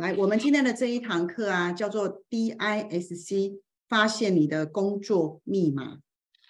[0.00, 5.98] 来，我们今天的这一堂课啊，叫做 DISC，发现你的工作密码。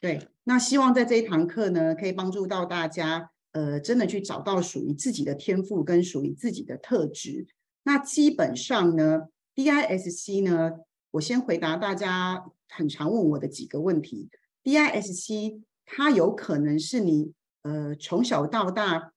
[0.00, 7.48] 对，那希望在这一堂课呢，可以帮助到大家，呃，真的去找到属于自己的天赋跟属于自己的特质。
[7.82, 9.22] 那基本上呢
[9.56, 10.70] ，DISC 呢，
[11.10, 14.28] 我先回答大家很常问我的几个问题。
[14.62, 19.12] DISC 它有可能是你呃从小到大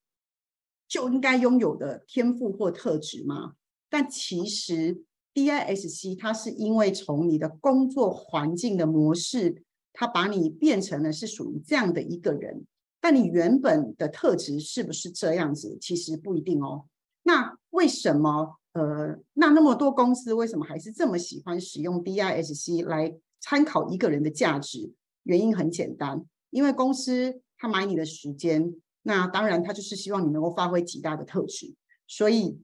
[0.87, 3.53] 就应该拥有的天赋或特质吗？
[3.93, 5.03] 但其实
[5.35, 12.65] DISC 它是因为从你的工作环境的模式，它把你变成了是属于这样的一个人。
[12.99, 15.77] 但你原本的特质是不是这样子？
[15.79, 16.85] 其实不一定哦。
[17.21, 24.91] 那为什么呃，那那么多公司为什么还是这么喜欢使用 DISC 来参考一个人的价值？
[25.21, 28.73] 原因很简单，因为公司他买你的时间，
[29.03, 31.75] 那当然他就是希望你能够发挥极大的特质，
[32.07, 32.57] 所以。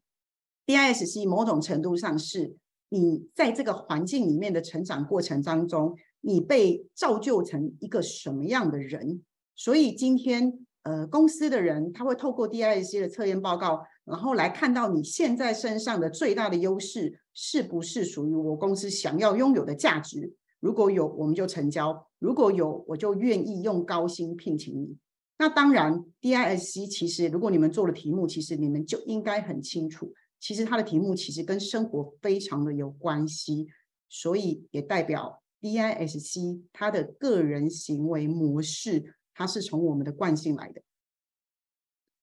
[0.69, 2.55] DISC 某种程度上是
[2.89, 9.23] 你在这个环境里面的成长过程当中，你被造就成一个什么样的人？
[9.55, 20.35] 所以今天呃，公司的人他会透过 DISC 的测验报告，然后来看到你现在身上的最大的优势是不是属于我公司想要拥有的价值？
[20.59, 24.95] 如果有，我们就成交；如果有，我就愿意用高薪聘请你。
[25.39, 30.13] 那当然，DISC 其实如果你们做了题目，其实你们就应该很清楚。
[30.39, 33.67] 其实它的题目其实跟生活非常的有关系，
[34.07, 40.81] 所以也代表 DISC 它的个人行为模式，它是从我们的惯性来的。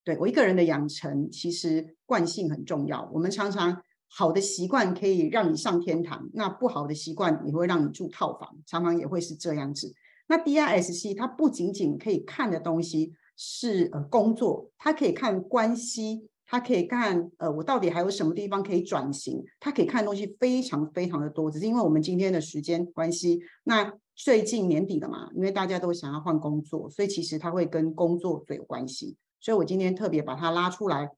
[0.02, 3.10] 对我一个人的养成，其实惯性很重要。
[3.12, 9.92] 我们常常好的习惯可以让你上天堂，那不好的习惯也会让你住套房，常常也会是这样子。
[10.28, 16.28] 那 DISC 它不仅仅可以看的东西是呃工作，它可以看关系。
[16.48, 19.44] 他可以看，呃，我到底还有什么地方可以转型？
[19.58, 23.40] 他可以看的东西非常非常的多，只是因为我们今天的时间关系。
[23.64, 29.16] 那最近年底了嘛，因为大家都想要换工作，所以其实他会跟工作最有关系。
[29.40, 31.10] 所以我今天特别把它拉出来，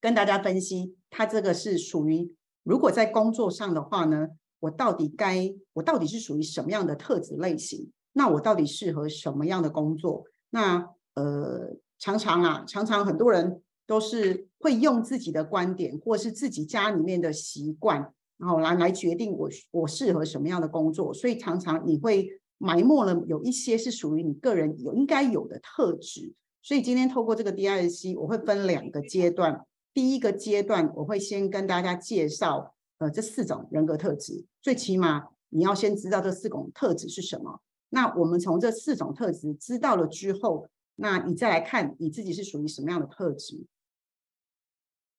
[0.00, 4.28] 跟大家分析，他这个是属于，如果在工作上的话呢，
[4.60, 7.90] 我到底该，我到底是属于什么样的特质类型？
[8.12, 10.24] 那我到底适合什么样的工作？
[10.50, 13.62] 那呃，常常啊，常常很多人。
[13.90, 21.12] 都是会用自己的观点，或是自己家里面的习惯，然后来来决定我我适合什么样的工作。
[21.12, 26.32] 所以常常你会埋没了有一些是属于你个人有应该有的特质。
[26.62, 29.66] 所以今天透过这个 D I C，我会分两个阶段。
[29.92, 37.60] 第一个阶段，我会先跟大家介绍呃这四种人格特质，最起码你要先知道这四种特质是什么。
[37.88, 43.66] 那我们从这四种特质知道了之后，那你再来看你自己是属于什么样的特质。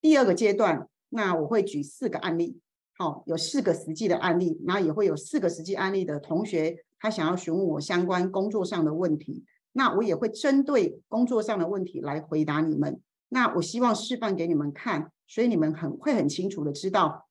[0.02, 2.60] 第二个阶段，那我会举四个案例，
[2.98, 13.00] 好，有四个实际的案例，然后也会有四个实际案例的同学，他想要询问我相关工作上的问题，那我也会针对工作上的问题来回答你们。
[13.28, 17.28] 那我希望示范给你们看，所以你们很会很清楚的知道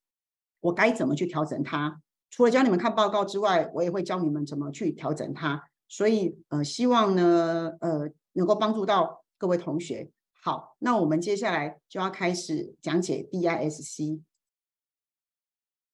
[0.62, 2.02] 我该怎么去调整它。
[2.30, 5.62] 除了教你们看报告之外，我也会教你们怎么去调整它。
[5.90, 10.10] 所以，呃，希望呢，呃，能够帮助到各位同学。
[10.44, 14.22] 好，那我们接下来就要开始讲解 DISC。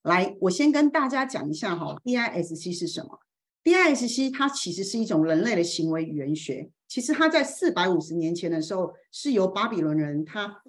[0.04, 3.20] 来，我先跟大家讲一下哈，DISC 是什么
[3.66, 6.72] ？DISC 它其实是一种人类的行为语言学。
[6.88, 10.64] 其实它在四百五十年前的时候，是由巴比伦人他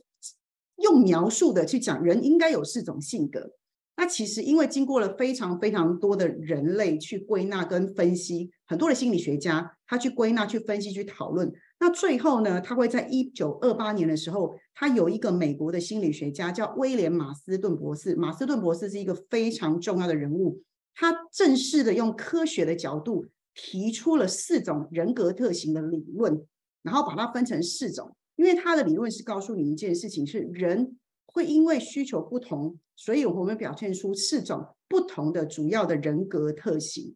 [0.83, 3.53] 用描述的去讲人应该有四种性格。
[3.97, 11.53] 那其实因为经过了非常非常多的人类去归纳跟分析，很多的心理学家他去归纳、去分析、去讨论。
[11.81, 18.17] 那最后呢，他会在一九二八年的时候，他有一个美国的心理学家叫威廉马斯顿博士。
[18.17, 20.61] 马斯顿博士是一个非常重要的人物，
[20.93, 26.45] 他正式的用科学的角度提出了四种人格特性的理论，
[26.83, 28.13] 然后把它分成四种。
[28.35, 37.15] 因为他的理论是告诉你一件事情：是人会因为需求不同，所以我们表现出四种不同的主要的人格特性。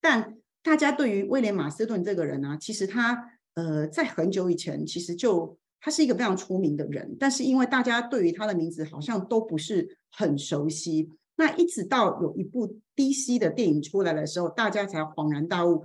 [0.00, 3.30] 但大家对于威廉马斯顿这个人呢，其实他。
[3.54, 15.84] 呃，在很久以前，其实就他是一个非常出名的人，但是因为大家对于他的名字好像都不是很熟悉，那一直到有一部 DC 的电影出来的时候，大家才恍然大悟。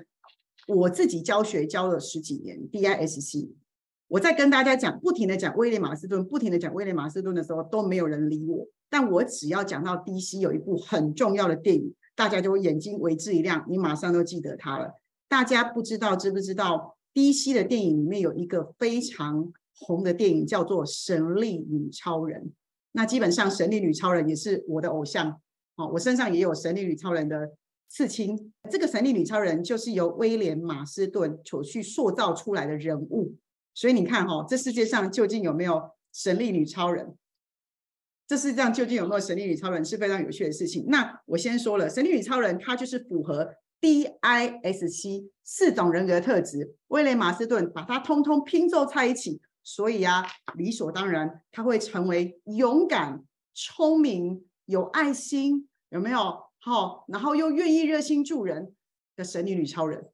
[0.68, 3.50] 我自己教学教了十几年 DISC，
[4.10, 8.68] 我在跟大家讲，不停的讲威廉马斯顿，不停的讲威廉马斯顿的时候，都没有人理我。
[8.90, 14.94] 但我只要讲到 DC 有一部很重要的电影，大家就会眼睛为之一亮，你马上都记得他了。
[15.30, 22.44] 大家不知道知不知道？DC 的电影里面有一个非常红的电影，叫做《神力女超人》。
[22.92, 25.42] 那基本上神力女超人也是我的偶像
[25.78, 27.54] 哦，我身上也有神力女超人的
[27.88, 28.54] 刺青。
[28.70, 33.36] 这个神力女超人就是由威廉马斯顿所去塑造出来的人物。
[33.74, 37.18] 所以你看哈，这世界上究竟有没有神力女超人？
[38.28, 40.86] 这世界上究竟有没有神力女超人是非常有趣的事情。
[40.88, 49.42] 那我先说了，神力女超人她就是符合 DISC 四种人格特质，威廉马斯顿把它通通拼凑在一起。
[49.64, 50.26] 所以啊，
[50.56, 56.44] 理所当然，他会成为勇敢、聪明、有爱心，有没有？
[56.60, 58.74] 好，然后又愿意热心助人
[59.18, 60.10] 的神力女超人，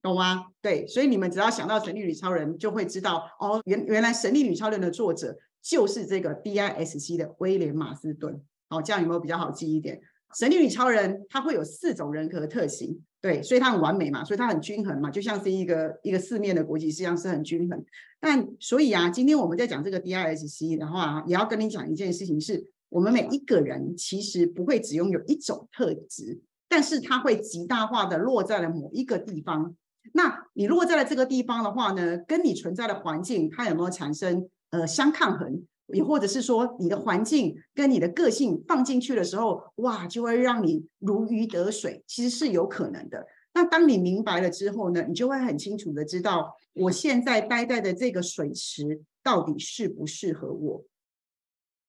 [0.00, 0.46] 懂吗？
[0.62, 8.42] 对，所以你们只要想到神力女超人，就会知道哦，原原来神力女超人的作者就是这个 DISC 的威廉马斯顿。
[8.70, 10.00] 好，这样有没有比较好记一点？
[10.34, 13.02] 神力女超人她会有四种人格特性。
[13.20, 17.84] 对，所以它很完美嘛，所以它很均衡嘛，就像是一个一个四面的国旗，实际上，是很均衡。
[18.18, 29.76] 但所以啊，今天我们在讲这个 DISC 的话，也要跟你讲一件事情，是我们每一个人其实不会只拥有一种特质，但是它会极大化的落在了某一个地方。
[30.14, 35.62] 那你落在了这个地方的话呢，跟你存在的环境，它有没有产生呃相抗衡？
[35.88, 43.26] 也或者是说，你的环境跟你的个性放进去的时候，哇，就会让你如鱼得水，其实是有可能的。
[43.52, 50.84] 那当你明白了之后呢，你就会很清楚的知道，我现在待在的这个水池到底适不适合我，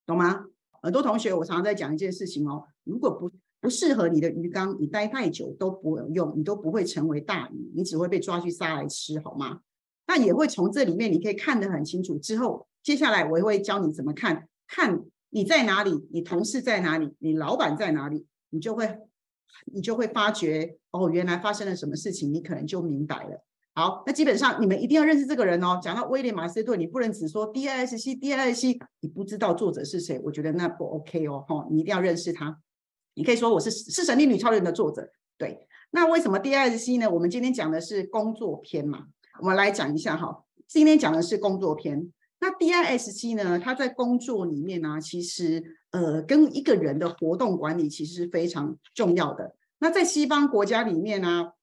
[0.06, 0.46] 懂吗？
[0.81, 3.31] 很多同学，我常常在讲一件事情哦，如果不
[3.62, 9.62] 不适合你的鱼缸，你待太久都不用，你都不会成为大鱼，你只会被抓去杀来吃，好吗？
[10.07, 12.68] 那也会从这里面你可以看得很清楚之后。
[12.84, 19.00] 接下来我会教你怎么看，看你在哪里，你同事在哪里，你老板在哪里，你就会，
[19.66, 23.44] 你就会发觉哦，原来发生了什么事情，你可能就明白了。
[23.74, 25.80] 好，那基本上你们一定要认识这个人哦。
[25.82, 31.44] 讲到威廉马斯顿，你不能只说 DISC，DISC，你不知道作者是谁，我觉得那不 OK 哦。
[31.48, 32.60] 哈，你一定要认识他。
[33.16, 35.10] 你可以说我是是神力女超人的作者。
[35.38, 37.10] 对，那为什么 DISC 呢？
[37.10, 39.08] 我们今天讲的是工作篇嘛，
[39.40, 40.44] 我们来讲一下哈。
[40.68, 42.12] 今天讲的是工作篇。
[42.44, 43.57] 那 DISC 呢？
[43.57, 49.56] 它在工作里面呢，其实呃，跟一个人的活动管理其实是非常重要的。
[49.80, 51.54] 那在西方国家里面呢，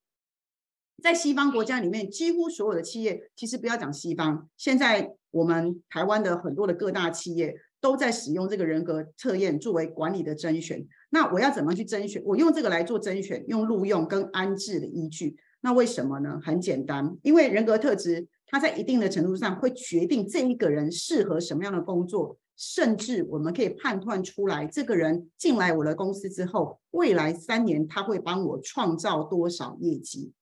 [1.03, 10.87] 在西方国家里面，几乎所有的企业，其实不要讲西方，现在我们台湾的很多的各大企业都在使用这个人格测验作为管理的甄选。
[11.11, 12.23] 那我要怎么去甄选？
[12.25, 15.37] 我用这个来做甄选，用录用跟安置的依据。
[15.61, 16.41] 那为什么呢？
[16.43, 18.29] 很简单，因为人格特质。
[18.51, 30.33] 他在一定的程度上会决定这一个人适合什么样的工作，甚至我们可以判断出来，这个人进来我的公司之后，未来三年他会帮我创造多少业绩，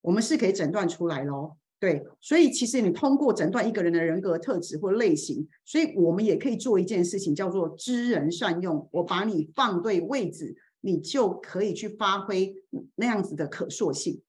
[0.00, 1.56] 我们是可以诊断出来喽。
[1.80, 8.88] 对，所以其实你通过诊断一个人的人格特质或类型，所以我们也可以做一件事情，叫做知人善用。
[8.92, 12.54] 我把你放对位置，你就可以去发挥
[12.94, 14.22] 那样子的可塑性。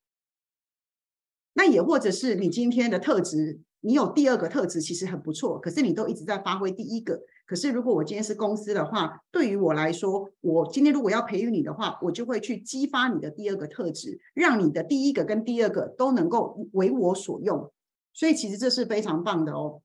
[1.58, 7.18] 那也或者是你今天的特质，你有第二个特质其实很不错，可是你都一直在发挥第一个。
[7.48, 17.72] 可是如果我今天是公司的话，对于我来说，我今天如果要培育你的话，我就会去激发你的第二个特质，让你的第一个跟第二个都能够为我所用。
[18.14, 19.82] 所以其实这是非常棒的哦，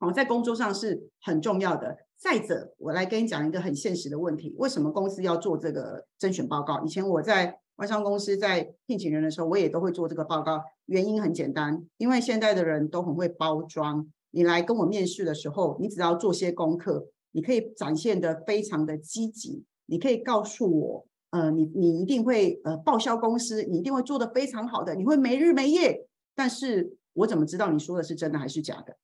[0.00, 1.96] 好，在工作上是很重要的。
[2.18, 6.82] 再者，我来跟你讲一个很现实的问题：为什么公司要做这个甄选报告？
[6.84, 7.60] 以前我在。
[7.76, 10.62] 外商公司在聘请人的时候，我也都会做这个报告。
[10.86, 14.06] 原因很简单，因为现在的人都很会包装。
[14.30, 19.64] 你来跟我面试的时候，你只要做些功课，你可以展现的非常的积极。
[19.86, 26.06] 你可以告诉我，呃，你你一定会呃报销公司，你一定会做的非常好的，你会没日没夜。
[26.34, 28.96] 但是我怎么知道你说的是真的还是假的？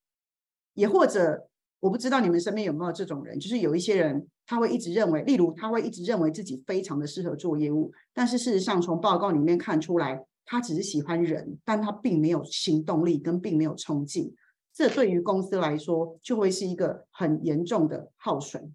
[0.74, 1.49] 也或者？
[1.80, 14.34] 我不知道你们身边有没有这种人，就是有一些人他会一直认为，例如他会一直认为自己非常的适合做业务，但是事实上从报告里面看出来，他只是喜欢人，但他并没有行动力跟并没有冲劲，
[14.74, 18.74] 这对于公司来说就会是一个很严重的耗损。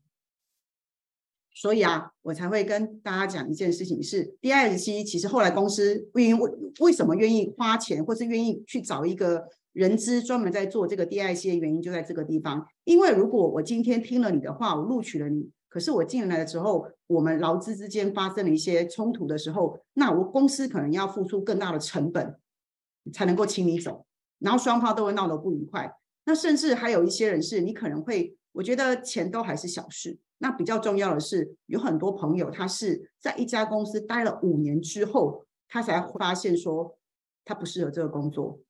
[1.53, 9.47] 所以啊，我才会跟大家讲一件事情是，DISC 其实后来公司愿意为为什么愿意花钱，或是愿意去找一个。
[9.75, 22.39] 人资专门在做这个 DIC 的原因就在这个地方，因为如果我今天听了你的话，我录取了你，可是我进来的时候，我们劳资之间发生了一些冲突的时候，那我公司可能要付出更大的成本
[23.11, 24.05] 才能够请你走，
[24.39, 25.91] 然后双方都会闹得不愉快。
[26.23, 36.97] 那甚至还有一些人是你可能会，我觉得钱都还是小事，那比较重要的是，有很多朋友他是在一家公司待了五年之后，他才发现说
[37.43, 38.61] 他不适合这个工作。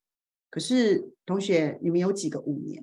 [0.56, 2.82] 可是同学，你们有几个五年？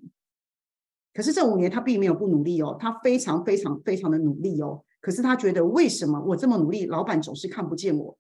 [1.12, 4.84] 可是这五年他并没有不努力哦，他非常非常非常的努力哦。
[5.02, 8.16] 可是他觉得为什么我这么努力，老板总是看不见我？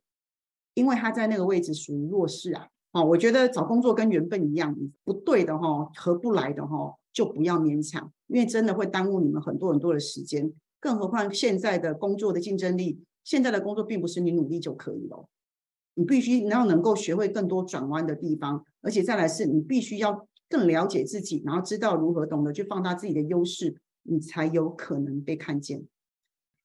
[0.73, 2.67] 因为他在那个位置属于弱势啊。
[2.93, 10.51] 哦，我觉得找工作跟缘分一样，不对的哈，合不来的哈，就不要勉强，因为真的会耽误你们很多很多的时间。
[10.79, 15.27] 更何况现在的工作的竞争力，现在的工作并不是你努力就可以了，
[15.95, 25.85] 你必须要能够学会更多转弯的地方，而且再来是你必须要更了解自己，然后知道如何懂得去放大自己的优势，你才有可能被看见。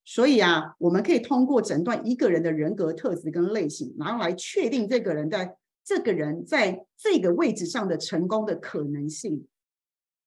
[0.04, 5.56] 所以啊，我们可以通过诊断一个人的人格特质跟类型，然后来确定这个人在。
[5.84, 9.46] 这个人在这个位置上的成功的可能性，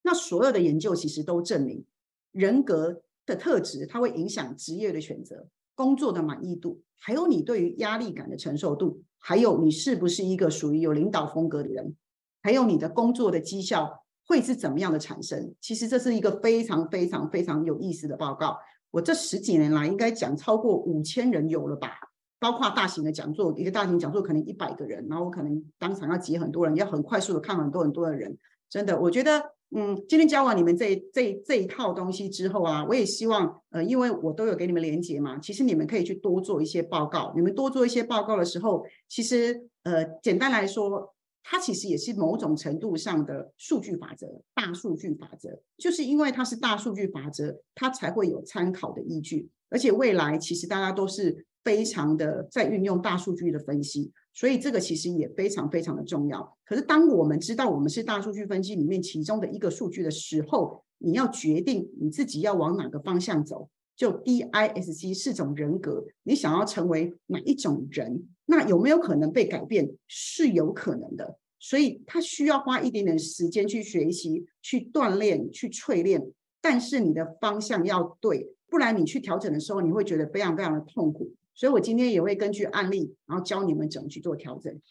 [0.01, 1.85] 那所有的研究其实都证明，
[2.31, 11.95] 人格的特质它会影响职业的选择、工作的满意度，还有你对于压力感的承受度，还有你是不是一个属于有领导风格的人，
[12.41, 15.53] 还有你的工作的绩效会是怎么样的产生。
[15.59, 18.57] 其实这是一个非常非常非常有意思的报告。
[18.91, 21.91] 我这十几年来应该讲超过五千人有了吧。
[22.39, 28.35] 包括大型的讲座，一个大型讲座可能一百个人，然后我可能当场要挤很多人，要很快速的看很多很多的人。
[28.67, 37.31] 真的，我觉得，嗯，今天教完你们这这这一套东西之后啊，我也希望，呃，因为我都有给你们连接嘛，其实你们可以去多做一些报告。
[37.35, 51.45] 你们多做一些报告的时候，其实，呃，简单来说，它其实也是某种程度上的数据法则，大数据法则，就是因为它是大数据法则，它才会有参考的依据，而且未来其实大家都是。
[51.63, 56.57] 非常的在运用大数据的分析，所以这个其实也非常非常的重要。
[56.65, 63.69] 可是当我们知道我们是大数据分析里面其中的一个数据的时候，你要决定你自己要往哪个方向走。
[63.93, 68.27] 就 DISC 四种人格，你想要成为哪一种人？
[68.45, 69.91] 那有没有可能被改变？
[70.07, 71.37] 是有可能的。
[71.59, 76.31] 所以他需要花一点点时间去学习、去锻炼、去淬炼。
[76.59, 81.31] 但是你的方向要对，不然你去调整的时候，你会觉得非常非常的痛苦。
[81.61, 84.81] 所以我今天也会根据案例，然后教你们怎么去做调整。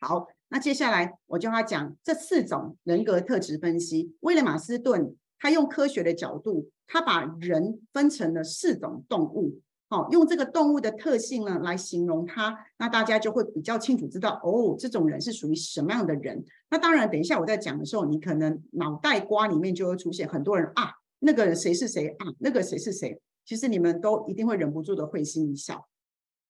[0.00, 4.14] 好，那接下来我教他讲这四种人格特质分析。
[4.20, 9.58] 威廉马斯顿他用科学的角度，他把人分成了四种动物，
[9.88, 16.44] 好，用这个动物的特性呢来形容他，那大家就会比较清楚知道哦，这种人是属于什么样的人。
[16.68, 23.18] 那当然，等一下我在讲的时候，你可能脑袋瓜里面就会出现很多人啊，那个谁是谁啊，那个谁是谁。
[23.46, 25.88] 其实你们都一定会忍不住的会心一笑。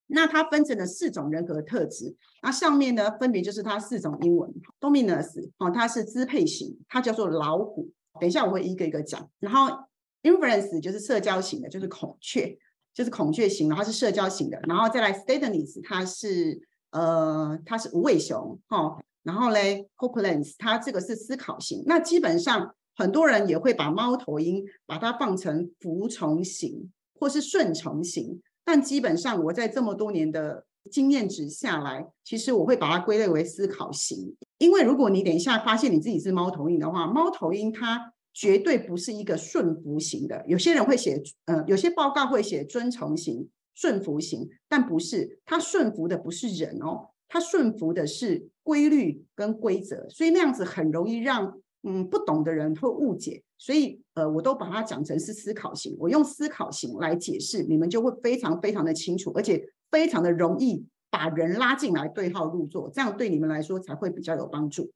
[0.06, 7.90] 那它分成了四种人格特质，那上面呢分别就是它四种英文，Dominus 哦，它是支配型，它叫做老虎。
[8.20, 9.28] 等一下我会一个一个讲。
[9.40, 9.74] 然后
[10.22, 12.56] Influence 就是社交型的，就是孔雀，
[12.92, 14.60] 就是孔雀型，然后是社交型的。
[14.68, 18.98] 然后再来 Steadiness，它是呃它是无尾熊哈。
[19.22, 21.82] 然后嘞 Hopeless，它这个是思考型。
[21.86, 28.42] 那基本上很多人也会把猫头鹰把它放成服从型或是顺从型。
[28.64, 34.34] 但基本上，我在这么多年的经验值下来，其实我会把它归类为思考型。
[34.58, 40.44] 因为如果你等一下发现你自己是猫头鹰的话，猫头鹰它绝对不是一个顺服型的。
[40.46, 51.60] 有些人会写，呃，有些报告会写遵从型、顺服型，但不是，它顺服的不是人哦，它顺服的是规律跟规则，所以那样子很容易让。
[51.86, 55.96] 嗯，不懂的人会误解，所以呃，我都把它讲成是思考型。
[55.98, 64.92] 我用思考型来解释，你们就会非常非常的清楚，而且非常的容易把人拉进来对号入座，这样对你们来说才会比较有帮助。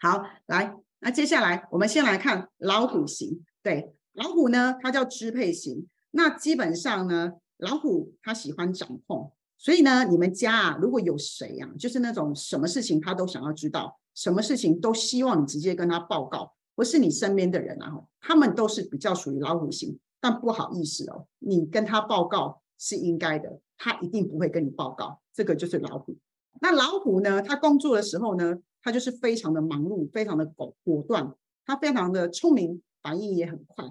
[0.00, 3.44] 好，来，那接下来我们先来看老虎型。
[3.62, 5.86] 对，老虎呢，它叫支配型。
[6.12, 14.00] 那基本上呢，老虎它喜欢掌控，所以呢，你们家啊，如果有谁呀，就是那种什么事情他都想要知道。
[14.14, 26.16] 什么事情都希望你直接跟他报告，不是你身边的人啊，他们都是比较属于老虎型，但不好意思哦，你跟他报告是应该的，他一定不会跟你报告，这个就是老虎。
[26.60, 33.84] 那老虎呢，他工作的时候呢，他就是非常的忙碌，非常的果果断，他非常的聪明，反应也很快。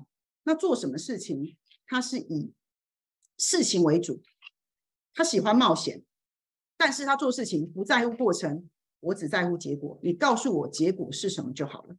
[0.43, 2.53] 那做什么事情，他是以
[3.37, 4.21] 事情为主，
[5.13, 6.03] 他喜欢冒险，
[6.77, 8.69] 但是他做事情不在乎过程。
[9.01, 11.95] 我只在乎结果，你告诉我结果是什么就好了。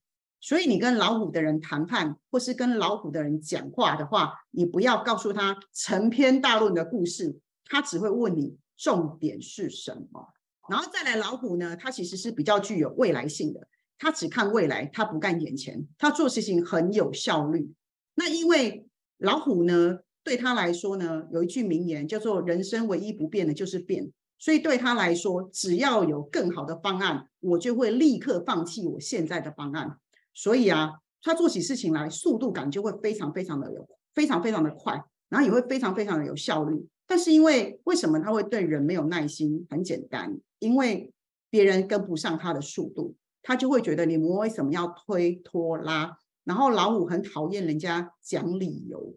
[0.47, 10.29] 所以你跟老虎的人谈判，或是跟老虎的人讲话的话，你不要告诉他成篇大论的故事，他只会问你重点是什么。
[10.69, 13.67] 然后再来，老虎呢，它其实是比较具有未来性的，
[13.99, 17.75] 他只看未来，他不干眼前，他做事情很有效率。
[18.15, 18.87] 那因为
[19.19, 24.12] 老虎呢，对他来说呢，有一句名言叫做“人生唯一不变的就是变”。
[24.38, 29.99] 所以对他来说，只要有更好的方案，我就会立刻放弃我现在的方案。
[30.37, 36.87] 所以啊，他做起事情来速度感就会非常非常的有，非常非常的快，然后也会非常非常的有效率。
[37.07, 39.66] 但是因为为什么他会对人没有耐心？
[39.71, 41.11] 很简单，因为
[41.49, 46.19] 别人跟不上他的速度，他就会觉得你们为什么要推拖拉？
[46.45, 49.16] 然后老虎很讨厌人家讲理由，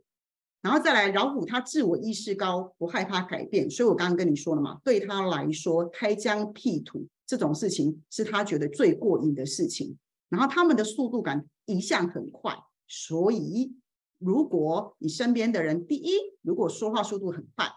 [0.61, 9.97] 然后再来老虎他自我意识高，不害怕改变，所以我刚刚跟你说了嘛，对他来说开疆辟土这种事情是他觉得最过瘾的事情。
[10.29, 12.55] 然后他们的速度感一向很快，
[12.87, 13.75] 所以
[14.17, 17.67] 如果你身边的人，第一，如果说话速度很快。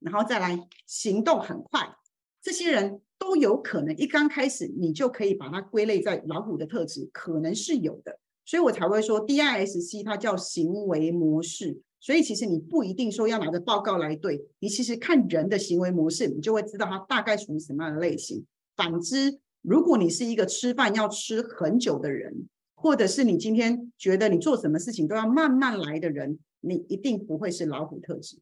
[0.00, 1.96] 然后再来行动很快，
[2.42, 11.80] 这些人都有可能一刚开始你就可以把它归类在老虎的特质，可能是有的，所以我才会说 DISC 它叫行为模式。
[12.00, 18.44] 所以其实你不一定说要拿着报告来对，你其实看人的行为模式，你就会知道他大概属于什么样的类型。
[18.76, 28.38] 反之，如果你是一个吃饭要吃很久的人，或者是你今天觉得你做什么事情都要慢慢来的人，你一定不会是老虎特质，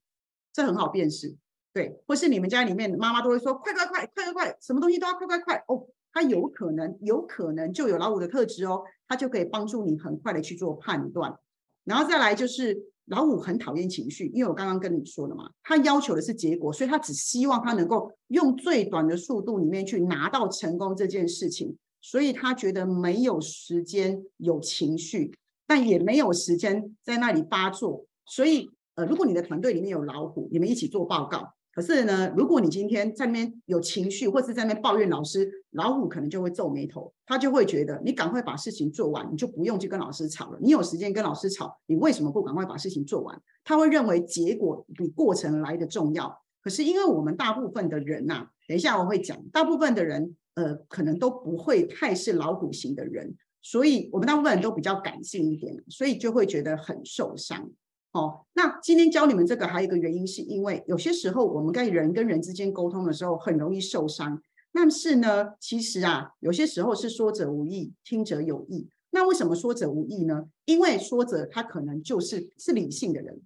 [0.52, 1.36] 这很好辨识。
[1.72, 5.86] 对，或是你们家里面妈妈都会说快快快快快快，什么东西都要快快快哦。
[6.12, 11.38] 他有可能有可能就有老虎的特质哦，他就可以帮助你很快的去做判断。
[11.84, 25.32] 然后再来就是老虎很讨厌情绪，因为我刚刚跟你说了嘛，他要求的是结果，所以他只希望他能够用最短的速度里面去拿到成功这件事情，所以他觉得没有时间有情绪，
[25.66, 28.06] 但也没有时间在那里发作。
[28.24, 31.54] 所以呃，如果你的团队里面有老虎，你们一起做报告。
[31.74, 40.58] 可是呢，如果你今天在那边有情绪，或是在那边抱怨老师，老虎可能就会皱眉头，他就会觉得你赶快把事情做完，你就不用去跟老师吵了。
[40.60, 43.40] 你有时间跟老师吵，你为什么不赶快把事情做完？
[43.64, 46.42] 他会认为结果比过程来的重要。
[46.62, 57.70] 可是因为我们大部分的人呐，等一下我会讲，大部分的人呃，可能都不会太是老虎型的人，所以我们大部分人都比较感性一点，所以就会觉得很受伤。
[58.12, 64.42] 哦，那今天教你们这个还有一个原因，是因为有些时候我们在人跟人之间沟通的时候，很容易受伤。
[64.70, 68.88] 但是呢，其实啊，有些时候是说者无意，听者有意。
[69.10, 70.46] 那为什么说者无意呢？
[70.66, 73.40] 因为说者他可能就是是理性的人，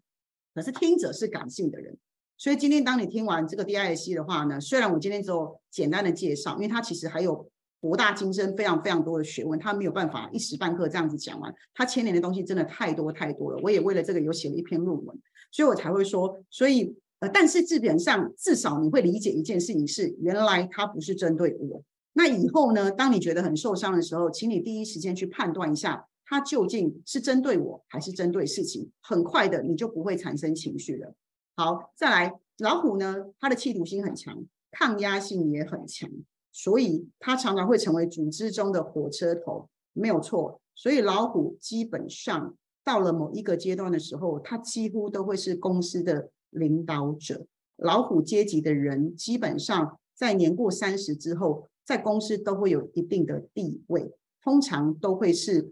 [0.55, 1.97] 可是听者是感性的人。
[2.37, 7.49] 所以今天当你听完这个 D I C 的话呢，虽然我今天只有简单的介绍，因为它其实还有。
[7.87, 11.55] 博大精深，非常非常多的学问，他没有办法一时半刻这样子讲完。
[11.73, 13.61] 他牵连的东西真的太多太多了。
[13.63, 15.17] 我也为了这个有写了一篇论文，
[15.53, 21.81] 所以我才会说，所以呃，但是基本上至少你会理解一件事情是，原来他不是针对我。
[22.15, 28.91] 那以后呢，当你觉得很受伤的时候，请你第一时间去判断一下，他究竟是针对我还是针对事情。
[29.01, 31.15] 很快的，你就不会产生情绪了。
[31.55, 36.11] 好，再来，老虎呢，它的企图心很强，抗压性也很强。
[36.59, 40.59] 所以它常常会成为组织中的火车头，没有错。
[40.75, 47.47] 所以老虎基本上到了某一个阶段的时候，它几乎都会是公司的领导者。
[47.77, 54.11] 老虎阶级的人基本上在年过三十之后，在公司都会有一定的地位，
[54.43, 55.71] 通常都会是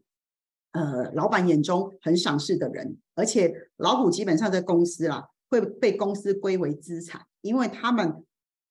[0.72, 2.98] 呃老板眼中很赏识的人。
[3.14, 8.22] 而且老虎基本上在公司啦会被公司归为资产，因为他们。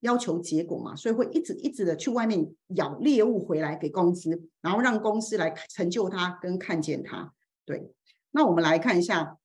[0.04, 4.30] 要求结果嘛，所以会一直一直的去外面咬猎物回来给公司，
[4.62, 7.34] 然后让公司来成就他跟看见他。
[7.66, 7.90] 对，
[8.32, 9.38] 那我们来看一下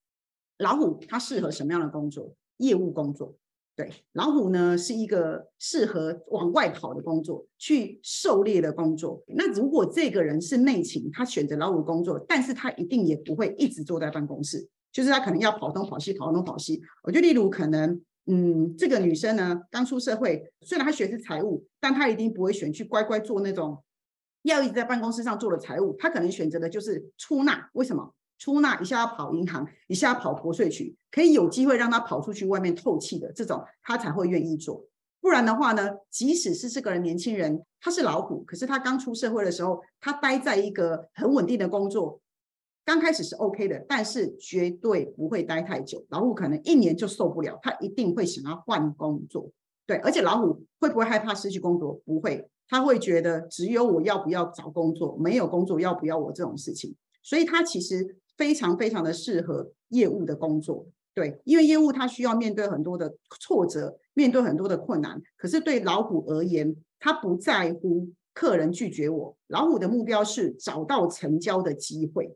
[0.58, 2.34] 老虎，它适合什么样的工作？
[2.56, 3.36] 业务工作。
[3.76, 9.22] 对，老虎呢是一个适合往外跑的工作，去狩猎的工作。
[9.28, 16.82] 那如果这个人是内勤，他选择老虎工作，但是他一定也不会一直坐在办公室，就是他可能要跑东跑西，跑东跑西。
[17.04, 18.00] 我就例如可能。
[18.30, 23.82] 嗯，这个女生呢，刚出社会，虽然她学的是财务，但她一定不会选去乖乖做那种
[24.42, 25.96] 要一直在办公室上做的财务。
[25.98, 27.70] 她可能选择的就是出纳。
[27.72, 28.14] 为什么？
[28.38, 34.84] 出纳一下要跑银行，一下要跑国税局，可以有机会让她跑出去外面透气的这种，她才会愿意做。
[35.20, 42.20] 不然的话呢，即使是这个人年轻人，他是老虎，可是他刚出社会的时候，他待在一个很稳定的工作。
[42.88, 46.02] 刚开始是 OK 的，但是绝对不会待太久。
[46.08, 49.50] 老虎可能一年就受不了，他一定会想要换工作。
[49.86, 52.00] 对，而且老虎会不会害怕失去工作？
[52.06, 56.96] 不会，他会觉得只有我要不要找工作，没有工作要不要我这种事情。
[57.22, 60.86] 所以他其实非常非常的适合业务的工作。
[61.12, 65.20] 对，因为业务他需要面对很多的挫折，面对很多的困难。
[65.36, 69.36] 可是对老虎而言，他不在乎客人拒绝我。
[69.48, 72.34] 老虎的目标是找到成交的机会。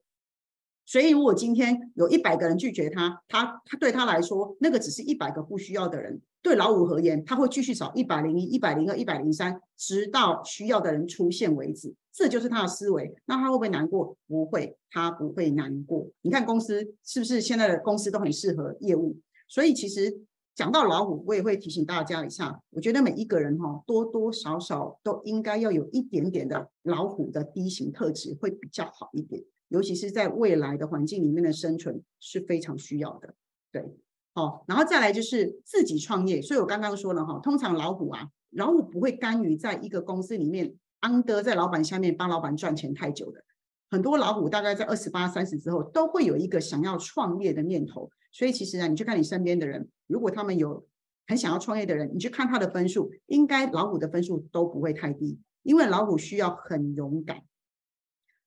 [0.85, 6.21] 所以如果今天有一百个人拒绝他，他他对他来说，那个只是一百个不需要的人。
[6.43, 11.95] 对老五而言，他会继续找一百零一、一百零二、一百零三，直到需要的人出现为止。
[12.13, 13.15] 这就是他的思维。
[13.27, 14.17] 那他会不会难过？
[14.27, 16.09] 不会，他不会难过。
[16.23, 19.17] 你看公司是不是现在的公司都很适合业务？
[19.49, 20.13] 所以其实
[20.57, 22.61] 讲到老虎，我也会提醒大家一下。
[22.71, 29.41] 我觉得每一个人哈，多多少少都应该要有一点点的老虎的低型特质，会比较好一点。
[29.73, 33.35] 尤其是在未来的环境里面的生存是非常需要的。
[33.73, 33.97] 对。
[34.35, 43.45] 好，然后再来就是自己创业，所以我刚刚说了哈，通常老虎啊，老虎不会甘于在一个公司里面安得在老板下面帮老板赚钱太久的，
[43.91, 50.87] 很多老虎大概在二十八、三十之后都会有一个想要创业的念头，所以其实啊，你去看你身边的人，如果他们有
[51.27, 57.43] 很想要创业的人，你去看他的分数，应该老虎的分数都不会太低，因为老虎需要很勇敢，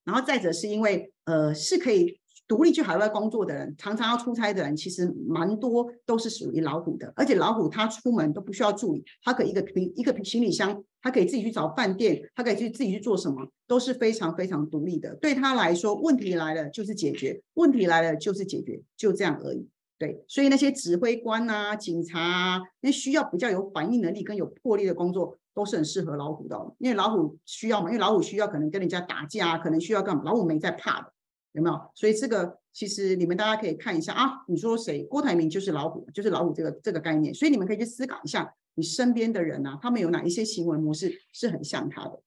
[0.06, 2.18] 然后再者是因为呃是可以。
[2.48, 7.12] 独立去海外工作的人，常常要出差的人，其实蛮多都是属于老虎的。
[7.16, 15.16] 而且老虎他出门都不需要助理，他可以一个平一个行李箱，他可以自己去找饭店，他可以去自己去做什么，都是非常非常独立的。
[15.16, 19.68] 对他来说，问题来了就是解决，问题来了就是解决，就这样而已。
[19.98, 26.76] 对，所以那些指挥官啊、警察啊，那需要比较有反应能力跟有魄力的工作，都是很适合老虎的。
[26.78, 30.22] 因为老虎需要嘛，因为老虎需要可能跟人家打架，可能需要干嘛？
[30.24, 31.12] 老虎没在怕的。
[31.54, 31.92] 有没有？
[31.96, 34.44] 所以这个其实你们大家可以看一下啊。
[34.48, 35.04] 你说谁？
[35.06, 37.34] 郭台铭就是老虎，就是老虎这个这个概念。
[37.34, 42.22] 所以你们可以去思考一下，你身边的人啊，他们有哪一些行为模式是很像他的？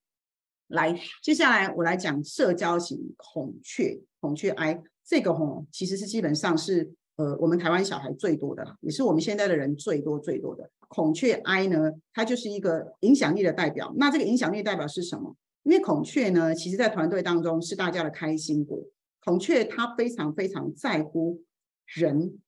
[0.69, 10.71] 来，接下来我来讲社交型孔雀，孔雀 I 这个吼，其实是基本上是呃我们台湾小孩最多的，也是我们现在的人最多最多的。
[10.89, 13.93] 孔雀 I 呢，它就是一个影响力的代表。
[13.97, 15.37] 那这个影响力代表是什么？
[15.65, 18.81] 因为孔雀呢，其实在团队当中是大家的开心果。
[19.25, 21.43] 孔雀它非常非常在乎
[21.85, 22.39] 人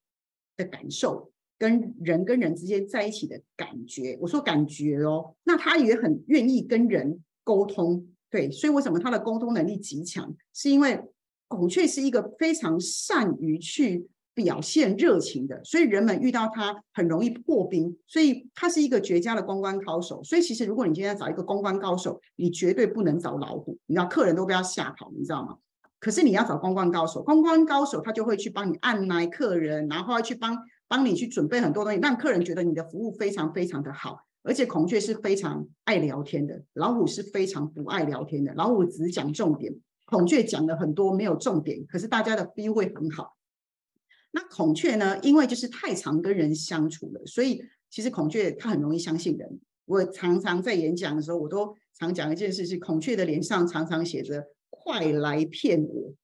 [0.57, 4.17] 的感受，跟人跟人之间在一起的感觉。
[4.23, 8.07] 我说感觉哦，那它也很愿意跟人沟通。
[8.31, 10.33] 对，所以为什么它的沟通能力极强？
[10.55, 11.03] 是因为
[11.49, 14.09] 孔雀是一个非常善于去
[14.43, 17.97] 表现热情的，所以人们遇到他很容易破冰。
[18.07, 20.23] 所以他是一个绝佳的公关高手。
[20.25, 25.57] 所以其实如果你今天找一个公关高手，你绝对不能找老虎，你知道客人都不要吓跑，你知道吗？
[25.99, 30.57] 可是你要找公关高手，公关高手他就会去帮你按耐客人，然后去帮
[30.89, 34.21] 帮你去准备很多东西，让客人觉得你的服务非常非常的好。
[34.43, 38.55] 而且孔雀是非常爱聊天的，老虎是非常不爱聊天的。
[38.55, 39.75] 老虎只讲重点，
[40.07, 43.37] 孔雀讲了很多没有重点，可是大家的 feel 会很好。
[44.33, 45.19] 那孔雀呢？
[45.23, 49.61] 因为就是太常跟人相处了，所以其实孔雀它很容易相信人。
[49.85, 54.45] 我常常在演讲的时候，我都常讲一件事，是孔雀的脸上常常写着。
[54.83, 56.15] 快来骗我，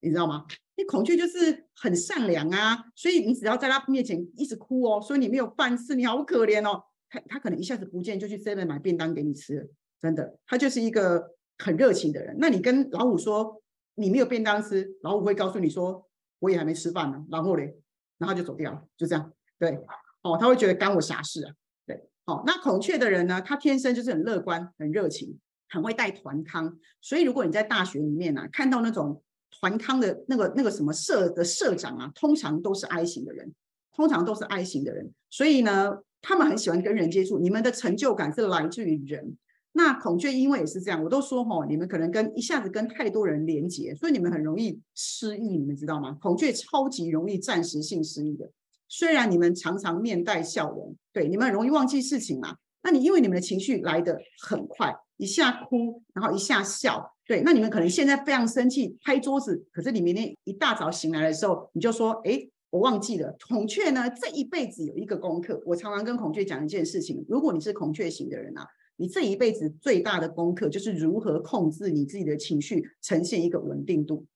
[0.00, 0.44] 你知道吗？
[0.74, 6.82] 那孔雀就是很善良啊，所以你只要在他面前一直哭哦，说你没有饭吃，你好可怜哦。
[7.08, 11.22] 他他可能一下子不见，就去 seven 买便当给你吃，真的，他就是一个
[11.58, 12.34] 很热情的人。
[12.40, 13.62] 那你跟老虎说
[13.94, 16.04] 你没有便当吃，老虎会告诉你说
[16.42, 17.74] 我也还没吃饭呢，然后嘞，
[18.18, 19.32] 然后就走掉了，就这样。
[19.58, 19.80] 对，
[20.22, 21.54] 哦，他会觉得干我啥事啊？
[21.86, 25.38] 对，好，那孔雀的人呢，他天生就是很乐观、很热情。
[25.74, 33.54] 很会带团康，所以如果你在大学里面呢，看到那种团康的那个那个什么社的社长啊，通常都是 I 型的人，
[33.90, 37.38] 通常都是 I 型的人，所以呢，他们很喜欢跟人接触。
[37.38, 39.38] 你们的成就感是来自于人。
[39.72, 46.16] 那孔雀因为也是这样，我都说吼，你们可能跟一下子跟太多人连接，所以你们很容易失忆，你们知道吗？
[46.20, 48.50] 孔雀超级容易暂时性失忆的，
[48.88, 52.56] 虽然你们常常面带笑容，对，你们很容易忘记事情嘛。
[52.82, 54.94] 那你因为你们的情绪来得很快。
[55.18, 59.64] 一下哭，然后一下笑，对，那你们可能现在非常生气，拍桌子。
[59.72, 65.62] 可是你明天一大早醒来的时候，你就说：“哎，我忘记了。”孔雀呢，这一辈子有一个功课。
[65.64, 74.26] 我常常跟孔雀讲一件事情：如果你是孔雀型的人啊，你这一辈子最大的功课就是如何控制你自己的情绪，呈现一个稳定度。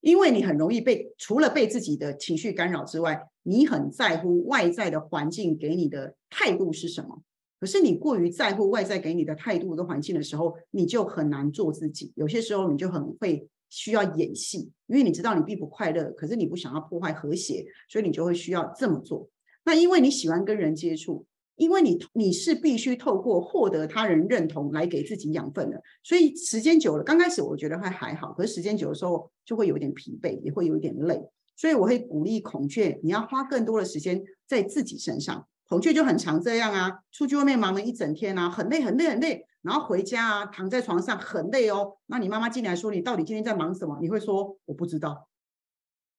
[0.00, 7.22] 因为你很容易被除了被自己的情绪干扰之外，你很在乎外在的环境给你的态度是什么。
[7.60, 12.12] 可是你过于在乎外在给你的态度跟环境的时候，你就很难做自己。
[12.16, 19.28] 有些时候你就很会需要演戏，因为你知道你并不快乐，可是你不想要破坏和谐，所以你就会需要这么做。
[19.64, 21.24] 那因为你喜欢跟人接触，
[21.56, 31.22] 因为你你是必须透过获得他人认同来给自己养分的，所以时间久了，刚开始我觉得还还好，可是时间久的时候就会有点疲惫，也会有点累。
[31.54, 35.46] 所以我会鼓励孔雀，你要花更多的时间在自己身上。
[35.68, 41.96] 孔雀就很常这样啊，出去外面忙了一整天啊，很累很累很累，然后回家啊，躺在床上很累哦。
[42.06, 43.98] 那你妈妈进来说你到底今天在忙什么？
[44.00, 45.28] 你会说我不知道，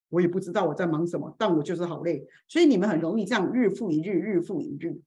[0.09, 2.25] 我也不知道我在忙什么，但我就是好累。
[2.47, 5.01] 所以你们很容易这样日复一日，日复一日。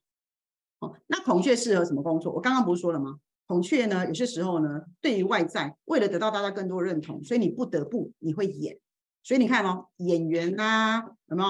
[0.80, 2.32] 哦，那孔雀适合什么工作？
[2.32, 3.16] 我刚刚不是说了吗？
[3.46, 8.76] 孔雀呢，有些时候呢，对于外在，为了得到大家更多认同，所以你不得不你会演。
[9.22, 11.48] 所以你看哦，演员啊，有没有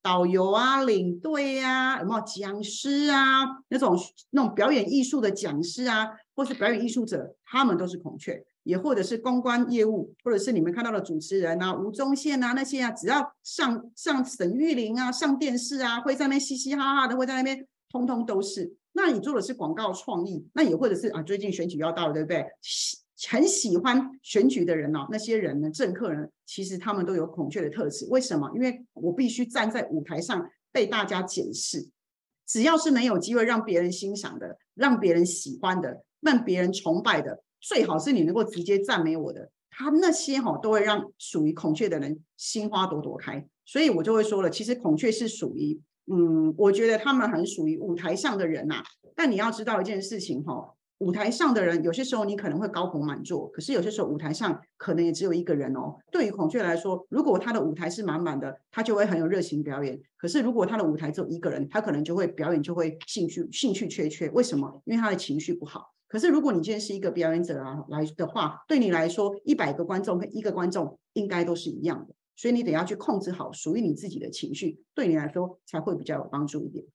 [0.00, 3.44] 导游啊、领队啊，有没有讲师啊？
[3.68, 3.94] 那种
[4.30, 18.74] 那种表演艺术的讲师啊，或是表演艺术者，他们都是孔雀，也或者是公关业务，或者是你们看到的主持人啊，吴宗宪啊那些啊，只要上上沈玉玲啊，上电视啊，会在那边嘻嘻哈哈的，会在那边，通通都是。
[18.92, 22.44] 那你做的是广告创意，那也或者是啊，最近选举要到了，对不对？
[23.28, 28.06] 很喜欢选举的人哦，那些人呢，政客人，其实他们都有孔雀的特质。
[28.08, 28.50] 为什么？
[28.54, 31.88] 因为我必须站在舞台上被大家检视。
[32.46, 43.46] 只要是能有机会让别人欣赏的，让别人喜欢的，让别人崇拜的，最好是你能够直接赞美我的，他那些哈都会让属于孔雀的人心花朵朵开。
[43.64, 48.82] 所以我就会说了，其实孔雀是属于，嗯，我觉得他们很属于舞台上的人呐。
[49.14, 50.74] 但你要知道一件事情哈。
[50.98, 55.96] 舞台上的人，有些时候你可能会高朋满座，可是有些时候舞台上可能也只有一个人哦。
[56.12, 59.98] 对于孔雀来说，如果他的舞台是满满的，他就会很有热情表演。
[60.18, 64.28] 可是如果他的舞台只有一个人，他可能就会表演就会兴趣兴趣缺缺。
[64.28, 64.82] 为什么？
[64.84, 65.86] 因为他的情绪不好。
[66.06, 72.14] 可是如果你今天是一个表演者啊来的话，对你来说，一百个观众跟一个观众应该都是一样的。
[72.40, 76.86] 所以你得要去控制好属于你自己的情绪，对你来说才会比较有帮助一点。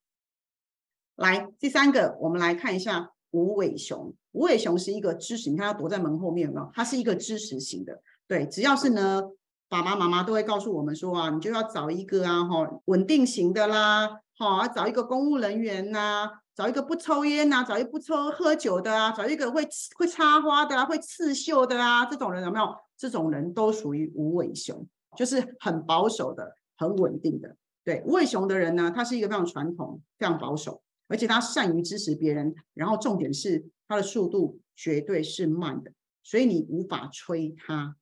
[1.18, 3.12] 来，第三个，我们来看一下。
[3.32, 6.72] 无尾熊，无尾熊是一个知识，你看它躲在门后面有？
[6.74, 8.02] 它是一个知识型的。
[8.28, 9.22] 对，只要是呢，
[9.68, 22.74] 爸爸妈妈都会告诉我们说啊，你就要找一个啊，哈，稳定型的啦，好，找一个公务人员呐，找一个不抽烟呐，找一个不抽喝酒的啊，找一个会会插花的啊，会刺绣的啊，这种人有没有？
[22.96, 27.56] 这种人都属于无尾熊，就是很保守的，很稳定的。
[27.84, 30.82] 对，无尾熊的人呢，他是一个非常传统，非常保守。
[31.08, 35.92] 而且他善于支持别人，然后重点是他的速度绝对是慢的，
[36.24, 37.96] 所以你无法催他，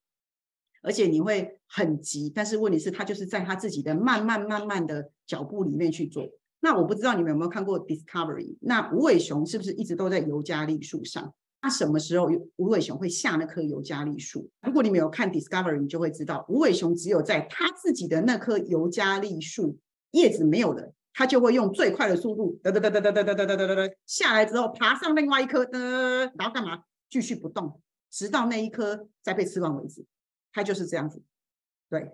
[0.82, 2.30] 而且你会很急。
[2.30, 6.26] 但是问题是，他就是在他自己的慢慢慢慢的脚步里面去做。
[6.62, 8.56] 那我不知道你们有没有看过 Discovery？
[8.62, 11.34] 那无尾熊是不是一直都在尤加利树上？
[11.64, 14.50] 他什么时候无尾熊会下那棵尤加利树？
[14.64, 19.80] 如果你没有看 Discovery，你就会知道，无尾熊只有在他自己的那棵尤加利树
[20.12, 20.94] 叶子没有了。
[21.14, 25.80] 它就会用最快的速度，哒哒哒哒哒哒哒哒哒哒哒下来之后，爬上另外一颗，的，
[26.36, 26.84] 然后干嘛？
[27.10, 30.04] 继续不动，直到那一颗再被吃完为止。
[30.52, 31.22] 它就是这样子，
[31.90, 32.12] 对。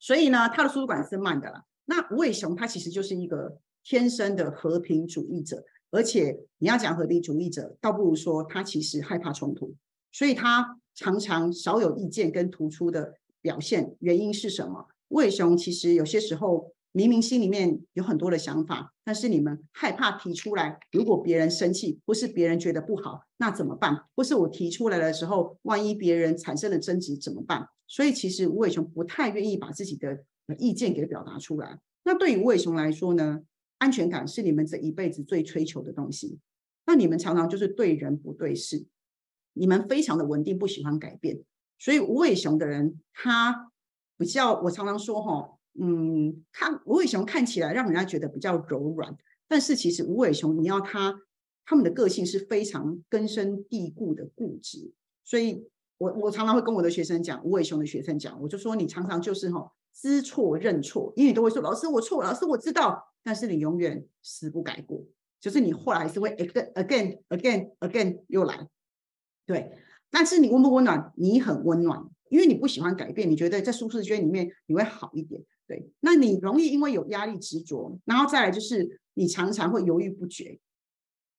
[0.00, 1.64] 所以呢，它的速度感是慢的啦。
[1.86, 9.76] 那无尾熊它其实就是一个天生的和平主义者，而且你要讲和平主义者，倒不如说他其实害怕冲突，
[10.10, 13.94] 所以他常常少有意见跟突出的表现。
[14.00, 14.88] 原因是什么？
[15.06, 16.72] 无尾熊其实有些时候。
[16.94, 20.78] 明明心里面有很多的想法，但是你们害怕提出来。
[20.90, 24.04] 如果别人生气，或是别人觉得不好，那怎么办？
[24.14, 27.66] 或是我提出来的时候，万一别人产生了争执怎么办？
[27.88, 30.22] 所以其实无尾熊不太愿意把自己的
[30.58, 31.78] 意见给表达出来。
[32.04, 33.40] 那对于无尾熊来说呢？
[33.82, 36.38] 安全感是你们这一辈子最追求的东西。
[36.86, 38.86] 那你们常常就是对人不对事，
[39.54, 41.42] 你们非常的稳定，不喜欢改变。
[41.80, 43.72] 所以无尾熊的人，他
[44.16, 45.58] 比较，我常常说哈。
[45.74, 49.16] 嗯，看无尾熊看起来让人家觉得比较柔软，
[49.48, 51.20] 但是其实无尾熊你要他，
[51.64, 54.92] 他们的个性是非常根深蒂固的固执。
[55.24, 55.66] 所以
[55.98, 65.04] 我我常常会跟我的学生讲，无尾熊的学生讲，我就说你常常就是哈知错认错，因为你都会说老师我错了，老师我知道，但是你永远死不改过，
[65.40, 68.68] 就是你后来还是会 again again again again 又来，
[69.46, 69.78] 对，
[70.10, 71.12] 但是你温不温暖？
[71.16, 75.42] 你很温暖，因为你不喜欢改变，你觉得在舒适圈里面你会好一点。
[75.66, 80.58] 对，那你容易因为有压力执着，然后再来就是你常常会犹豫不决。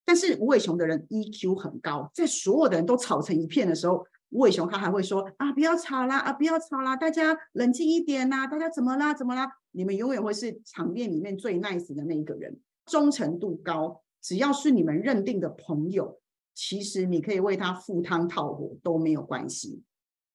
[0.05, 9.47] 但是无尾熊的人 EQ 很高，在所有的人都吵成一片的时候，无尾熊他还会说啊，不要吵啦，啊，不要吵啦，大家冷静一点呐，大家怎么啦，怎么啦？
[9.71, 16.19] 你们永远会是场面里面最 nice 的那一个人，忠诚度高，只要是你们认定的朋友，
[16.55, 19.83] 其实你可以为他赴汤蹈火都没有关系。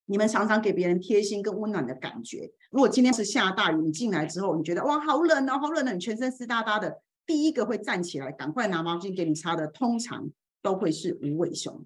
[0.07, 2.51] 你们常常给别人贴心跟温暖的感觉。
[2.71, 10.31] 如果今天是下大雨，你进来之后，你觉得哇好冷哦，好冷哦，你全身湿哒哒的，第一个会站起来赶快拿毛巾给你擦的，通常
[10.63, 11.85] 都会是无尾熊，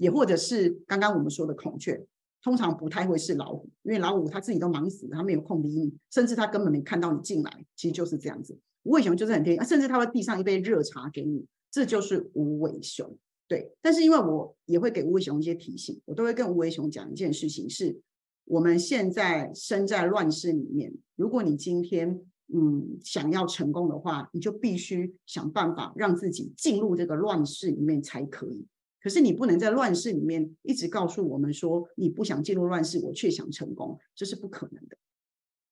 [0.00, 2.04] 也或者是刚刚我们说的孔雀。
[2.42, 8.58] 通常不太会是老虎，因为老虎他自己都忙死了，他没有空理你，甚至他根本没看到你进来，其实就是这样子。
[8.84, 13.14] 无尾熊就是很贴心，甚至他会递上一杯热茶给你，这就是无尾熊。
[13.46, 18.00] 对，但是因为我也会给无尾熊一些提醒，我都会跟无尾熊讲一件事情：是
[18.46, 22.22] 我们现在身在乱世里面，如果你今天
[22.54, 28.66] 嗯想要成功的话，你就必须想办法让自己进入这个乱世里面才可以。
[29.02, 34.96] 可是你不能在乱世里面一直告诉我们说你不想进入乱世，我却想成功，这是不可能的，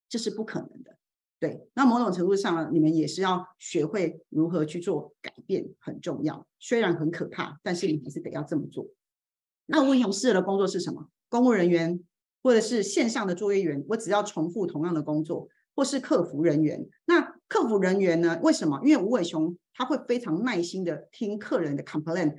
[0.08, 0.96] 这是不可能的。
[1.40, 6.46] 对，那某种程度上，你们也是要学会如何去做改变，很重要。
[6.58, 8.88] 虽然很可怕，但是你还是得要这么做。
[9.66, 11.08] 那我想适合的工作是什么？
[11.28, 12.00] 公务人员，
[12.42, 16.88] 或者是线上的作业员，我只要重复同样的工作，或是客服人员。
[17.04, 18.40] 那客服人员呢？
[18.42, 18.80] 为什么？
[18.82, 22.34] 因为吴伟雄他会非常耐心的听客人的 complaint。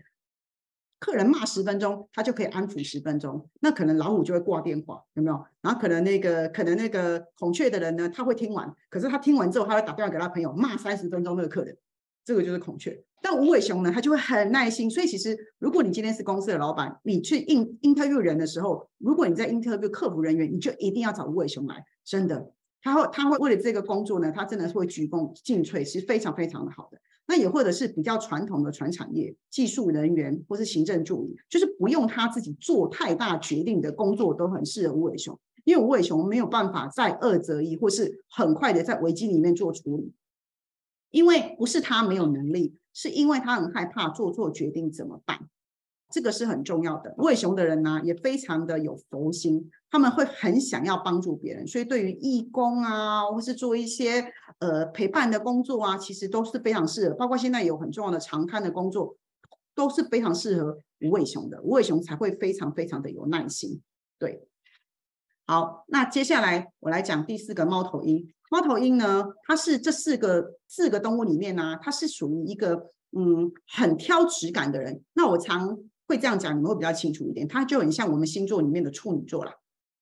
[0.99, 3.49] 客人骂十分钟，他就可以安抚十分钟。
[3.61, 5.45] 那可能老虎就会挂电话，有没有？
[5.61, 11.77] 然后可能那个可能那个孔雀的人呢，他会听完，可是他听完之后，他会打电话给他朋友骂三十分钟那个客人。
[12.25, 13.01] 这个就是孔雀。
[13.21, 14.89] 但无尾熊呢，他就会很耐心。
[14.89, 21.83] 所以其实，如果你今天是公司的老板，你去应 interview 人的时候，如果你在 interview 客服人员，你就一定要找无尾熊来。
[22.05, 26.99] 真的，他会他会为了这个工作呢，他真的是会鞠躬尽瘁，是非常非常的好的。
[27.29, 40.11] 那也或者是比较传统的传产业技术人员或是行政助理，就是不用他自己做太大决定的工作，都很适合吴伟雄，因为吴伟雄没有办法在二择一，或是很快的在危机里面做处理，
[41.11, 45.47] 因为不是他没有能力，是因为他很害怕做错决定怎么办。
[46.11, 47.13] 这个是很重要的。
[47.17, 57.15] 尾熊的人呢，也非常的有佛心，他们会很想要帮助别人，所以对于义工啊，或是做一些呃陪伴的工作啊，其实都是非常适合。
[57.15, 59.15] 包括现在有很重要的长刊的工作，
[59.75, 61.61] 都是非常适合无尾熊的。
[61.61, 63.81] 无尾熊才会非常非常的有耐心。
[64.17, 64.47] 对，
[65.45, 68.33] 好，那接下来我来讲第四个猫头鹰。
[68.51, 75.03] 猫头鹰呢，它是这四个四个动物里面呢，它是属于一个嗯很挑质感的人。
[75.13, 75.77] 那我常
[76.09, 77.47] 会这样讲，你们会比较清楚一点。
[77.47, 79.53] 他就很像我们星座里面的处女座啦，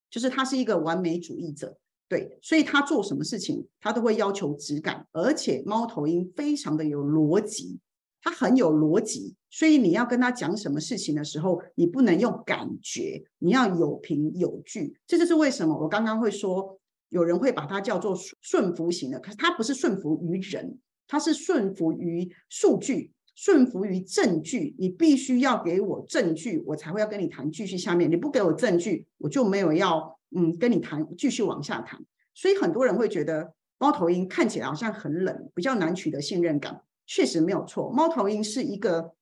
[0.10, 5.06] 就是他是一个完美主义者，对，所以他做什么事情，他都会要求质感。
[5.12, 7.78] 而且猫头鹰非常的有逻辑，
[8.22, 14.98] 他很有逻辑，所以你要跟他讲什么事情的时候，你不能用感觉，你要有凭有据。
[15.06, 23.12] 这就是为什么我刚刚会说，有人会把它叫做顺服型的，可是他不是顺服于人，他是顺服于数据。
[23.38, 28.10] 顺服于证据，你必须要给我证据，我才会要跟你谈继续下面。
[28.10, 32.04] 你不给我证据，我就没有要嗯跟你谈继续往下谈。
[32.34, 36.82] 所以很多人会觉得猫头鹰看起来好像很冷，比较难取得信任感。
[37.06, 39.14] 确实没有错，猫头鹰是一个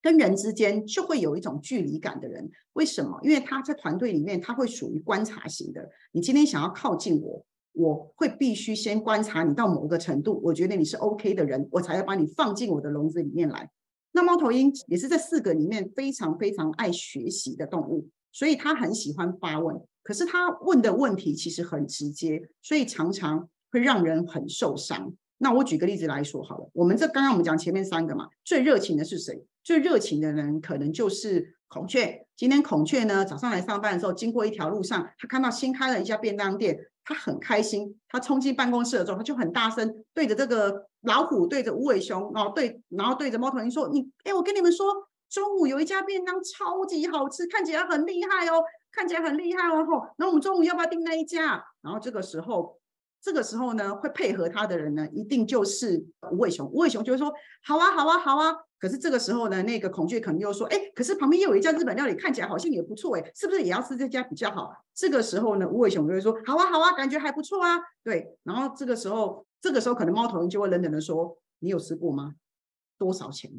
[0.00, 2.48] 跟人之间就会有一种距离感的人。
[2.74, 3.18] 为什么？
[3.24, 5.90] 因为他在团队里面，他会属于观察型的。
[6.12, 7.44] 你今天想要靠近我。
[7.76, 13.70] 我会必须先观察你到某个程度，我觉得你是 OK 的人，我才要把你放进我的笼子里面来。
[14.12, 19.78] 那猫头鹰也是这四个里面非常非常爱学习的动物，所以它很喜欢发问。
[20.02, 25.12] 可是它问的问题其实很直接，所以常常会让人很受伤。
[25.36, 29.44] 那我举个例子来说好了，我们这刚刚我们讲前面三个嘛，最热情的是谁？
[29.62, 32.26] 最热情的人可能就是孔雀。
[32.36, 36.78] 今天孔雀呢早上来上班的时候，经过一条路上，他看到新开了一家便当店。
[37.08, 44.92] 他很开心，他冲进办公室的时候，他就很大声对着这个老虎，对着无尾熊，然后对，然后对着猫头鹰说：“你，哎，我跟你们说，
[45.30, 49.86] 中午有一家便当超级好吃，看起来很厉害哦，看起来很厉害哦。
[49.86, 51.64] 吼，那我们中午要不要订那一家？
[51.80, 52.76] 然后这个时候，
[53.22, 56.66] 这个时候呢，会配合他的人呢，一定就是无尾熊。
[56.66, 58.52] 无尾熊就会说：好啊，好啊，好啊。
[58.78, 72.34] 可是这个时候呢，那个孔雀可能又说：“哎，可是旁边又有一家日本料理，看起来好像也不错，哎，是不是也要吃这家比较好？”这个时候呢，无尾熊就会说：“好啊，好啊，感觉还不错啊。”对，然后这个时候，这个时候可能猫头鹰就会冷冷的说：“你有吃过吗？
[72.98, 73.50] 多少钱？”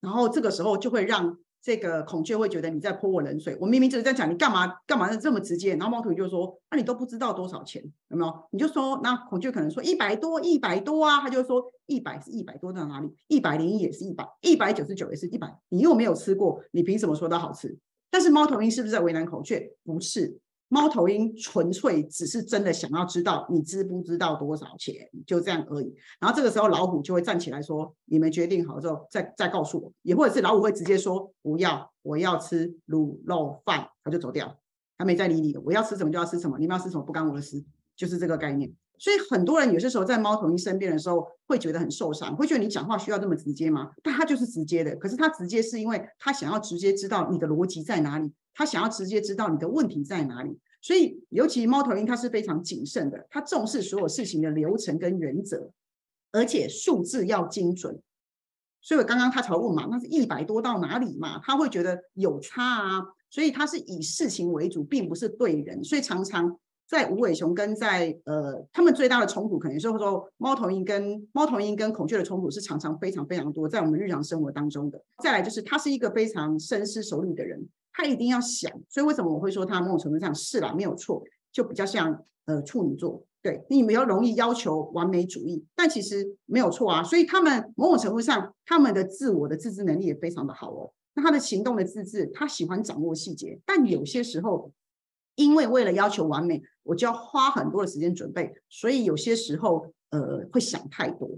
[0.00, 1.38] 然后这个时候就会让。
[1.64, 8.34] 这个孔雀会觉得你在泼我冷水，我明明就是在讲你干嘛干嘛的这么直接，然后猫头鹰就说，那你都不知道多少钱，有没有？
[8.50, 13.10] 你就说，那孔雀可能说一百多，一百多啊，他就说一百是一百多在哪里？
[13.28, 17.74] 一百零一也是一百，一百九十九也是一百，你又没有吃过，你凭什么说它好吃？
[18.10, 19.72] 但是猫头鹰是不是在为难孔雀？
[19.84, 20.38] 不是。
[20.74, 25.94] 猫头鹰纯粹只是真的想要知道你知不知道多少钱，就这样而已。
[26.18, 34.58] 然后这个时候老虎就会站起来说：“你们决定好之后再再告诉我。”也或者是老虎会直接说：“不要，我要吃卤肉饭。”他就走掉，
[34.98, 35.60] 他没再理你了。
[35.64, 37.64] 我要吃什么就要吃什么，你们要吃什么不干我的事，
[37.94, 38.68] 就是这个概念。
[38.98, 43.92] 所以很多人有些时候在猫头鹰身边的时候会觉得很受伤，会觉得你讲话需要这么直接吗？
[44.02, 44.96] 但他就是直接的。
[44.96, 48.32] 可是他直接是因为他想要直接知道你的逻辑在哪里。
[48.56, 50.56] 他想要直接知道你的问题在哪里。
[50.84, 55.70] 所以，尤其猫头鹰，它是非常谨慎的，它重视所有事情的流程跟原则，
[56.30, 57.98] 而且数字要精准。
[58.82, 61.40] 所以我刚刚他才问嘛，那是一百多到哪里嘛？
[61.42, 63.02] 他会觉得有差啊。
[63.30, 65.82] 所以他是以事情为主，并不是对人。
[65.82, 66.54] 所以常常
[66.86, 75.02] 在无尾熊跟在呃，他们最大的冲突，可能是说猫头鹰跟猫头鹰跟孔雀的冲突是常常非常非常多，在我们日常生活当中的。
[75.22, 77.66] 再来就是他是一个非常深思熟虑的人。
[77.94, 81.22] 他一定要想，所以为什么我会说他某种程度上是啦，没有错，
[81.52, 87.04] 就比较像呃处女座，对你比较容易要求完美主义，但其实没有错啊。
[87.04, 90.92] 所以他们某种程度上，他们的自我的自制能力也非常的好哦。
[91.14, 94.72] 那他的行动的自制，他喜欢掌握细节，但有些时候，
[95.36, 101.30] 因为为了要求完美，我就要花很多的时间准备，所以有些时候呃会想太多。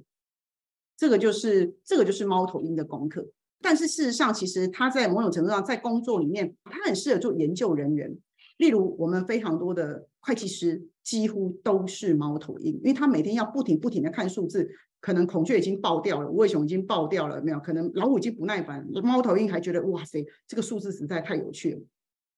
[0.96, 3.26] 这个就是这个就是猫头鹰的功课。
[3.68, 8.16] 但是事实上，其实他在某种程度上，在工作里面，他很适合做研究人员。
[8.58, 14.70] 例如，我们非常多的会计师几乎都是猫头鹰，因为他每天要不停不停的看数字。
[15.00, 17.58] 可能孔雀已经爆掉了，无尾熊已经爆掉了，没有？
[17.58, 21.80] 可能老虎已经不耐烦，猫头鹰还觉得哇塞，这个数字实在太有趣了。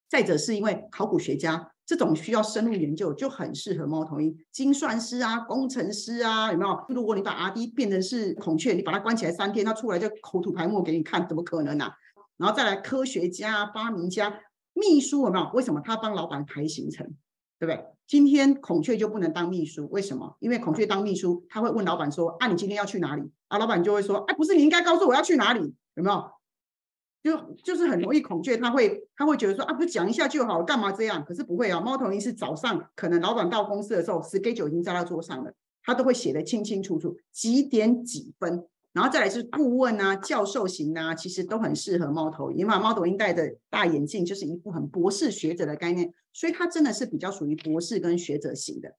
[0.09, 1.71] 再者，是因为考古学家。
[1.89, 6.85] 这种需要深入研究就很适合猫头鹰，精算师啊，工程师啊，有没有？
[6.89, 11.89] 如果你把 R D 变成是孔雀，你把它关起来三天，它出来就口吐白沫给你看，怎么可能呢？
[12.37, 14.39] 然后再来科学家、发明家、
[14.73, 15.49] 秘书，有没有？
[15.55, 17.07] 为什么他帮老板排行程，
[17.57, 17.83] 对不对？
[18.05, 20.37] 今天孔雀就不能当秘书，为什么？
[20.41, 26.23] 因为孔雀当秘书，他会问老板说：“啊，你今天要去哪里？”啊，老板就会说：“哎，不是你应该告诉我要去哪里，有没有？”
[27.21, 31.23] 就就是很容易孔雀，他会他会觉得说啊，不讲一下就好，干嘛这样？
[31.25, 35.53] 可是不会啊，猫头鹰是早上可能老板到公司的时候，schedule 已经在他桌上了，
[35.83, 42.79] 他都会写的清清楚楚，几点几分，然后再来是顾问啊、教授型啊，其实都很适合猫头鹰嘛。
[42.79, 48.95] 猫头鹰戴的大眼镜就是一副很博士学者的概念，所以它真的是比较属于博士跟学者型的。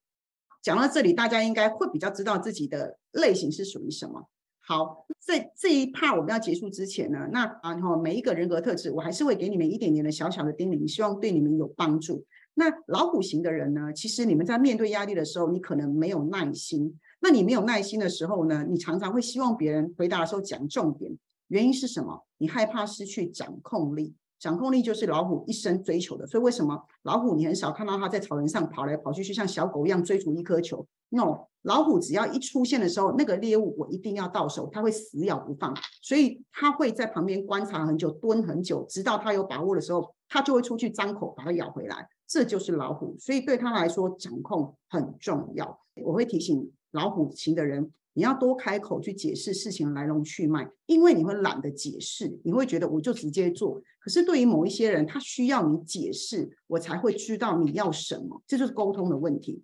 [0.63, 4.29] 讲到这里，大家应该会比较知道自己的类型是属于什么。
[4.71, 12.25] 好，在这一趴我们要结束之前呢，那啊哈每一个人格特质，我还是会给你们一点点的小小的叮咛，希望对你们有帮助。
[12.55, 16.97] 那老虎型的人呢，其实你们在面对压力的时候，你可能没有耐心。
[17.19, 21.19] 那你没有耐心的时候呢，你常常会希望别人回答的时候讲重点，
[21.49, 22.25] 原因是什么？
[22.39, 24.15] 你害怕失去掌控力。
[24.41, 42.09] 掌控力就是老虎一生追求的，所以为什么老虎你很少看到它在草原上跑来跑去，就像小狗一样追逐一颗球？No，老虎只要一出现的时候，那个猎物我一定要到手，它会死咬不放，所以它会在旁边观察很久，蹲很久，直到它有把握的时候，它就会出去张口把它咬回来。
[42.27, 45.81] 这就是老虎，所以对它来说掌控很重要。
[46.03, 47.93] 我会提醒老虎型的人。
[48.15, 53.81] 你要多开口去解释事情来龙去脉，因为你会懒得解释，你会觉得我就直接做。
[54.01, 59.63] 可是对于某一些人，他需要你解释，我才会知道你要什么，这就是沟通的问题。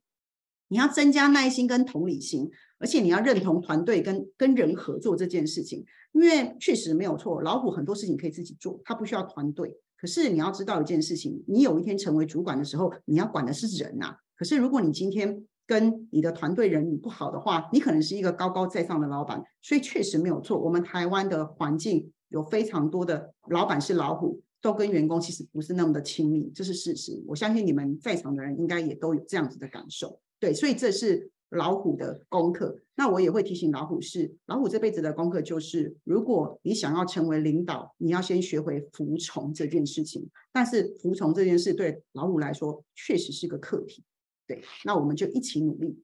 [0.68, 9.76] 你要增加耐心跟同理心，而且你要认同团队跟跟人合作这件事情，因为确实没有错，老虎很多事情可以自己做，他不需要团队。
[9.96, 14.16] 可是你要知道一件事情，你有一天成为主管的时候，你要管的是人呐。
[14.36, 20.58] 可是如果你今天，跟你的团队人你不好的话，你可能是一个高高在上的老板，所以确实没有错。
[20.58, 27.20] 我们台湾的环境有非常多的老板是老虎，都跟员工其实不是那么的亲密，这是事实。
[27.26, 30.20] 我相信你们在场的人应该也都有这样子的感受。
[30.38, 32.78] 对，所以这是老虎的功课。
[32.94, 40.28] 那我也会提醒老虎是，老虎这辈子的功课就是，如果你想要成为领导，你要先学会服从这件事情。
[40.52, 44.02] 但是服从这件事对老虎来说确实是个课题。
[44.46, 46.02] 对，那我们就一起努力。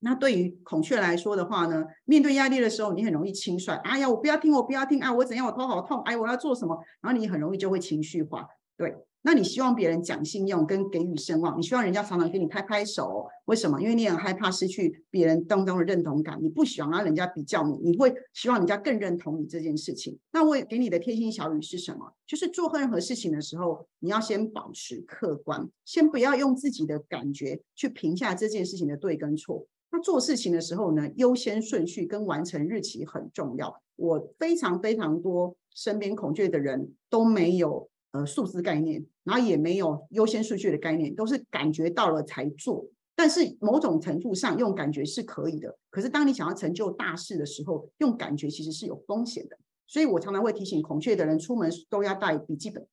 [0.00, 3.72] 那对于孔雀来说的话呢，面对压力的时候，你很容易轻率。
[3.82, 5.12] 哎呀，我不要听，我不要听啊！
[5.12, 5.46] 我怎样？
[5.46, 6.00] 我头好痛！
[6.02, 6.78] 哎，我要做什么？
[7.00, 8.46] 然后你很容易就会情绪化。
[8.76, 8.94] 对。
[9.28, 13.78] 那你希望别人讲信用跟给予声望，你希望人家常常给你拍拍手，为什么？
[13.78, 20.18] 因为你很害怕失去别人当中的认同感，你不喜欢让人家比较你，你会希望人家更认同你这件事情。
[20.32, 22.10] 那我给你的贴心小语是什么？
[22.26, 29.66] 就是做任何事情的时候，你要先保持客观，先不要用自己的感觉去评价这件事情的对跟错。
[29.90, 33.78] 那做事情的时候呢，优先顺序跟完成日期很重要。
[33.96, 37.90] 我非常非常多身边恐惧的人都没有。
[38.12, 42.86] 呃，数字概念，然后也没有优先顺序的概念，都是感觉到了才做。
[43.14, 45.76] 但是某种程度上，用感觉是可以的。
[45.90, 49.58] 可是当你想要成就大事的时候，用感觉其实是有风险的。
[49.86, 52.86] 所以我常常会提醒孔雀的人，出门都要带笔记本，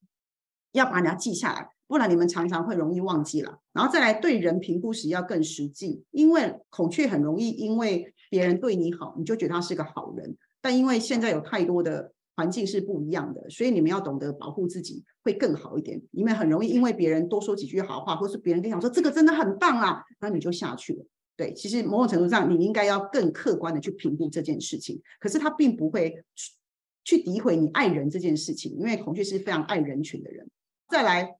[0.71, 3.59] 要把它记下来，不然你们常常会容易忘记了。
[3.71, 10.35] 然后再来对人评估时要更实际，因为孔雀很容易因为别人对你好，你就觉得他是个好人。
[10.59, 16.01] 但因为现在有太多的环境是不一样的，所以你们要懂得保护自己会更好一点。
[16.11, 21.05] 你们很容易因为别人多说几句好话，或是别人跟你讲说这个真的很棒啊，那你就下去了。
[21.37, 26.23] 对，其实某种程度上你应该要更客观的去评估这件事情，可是他并不会
[27.03, 30.49] 去诋毁你爱人这件事情，因为孔雀是非常爱人群的人。
[30.87, 31.37] 再来，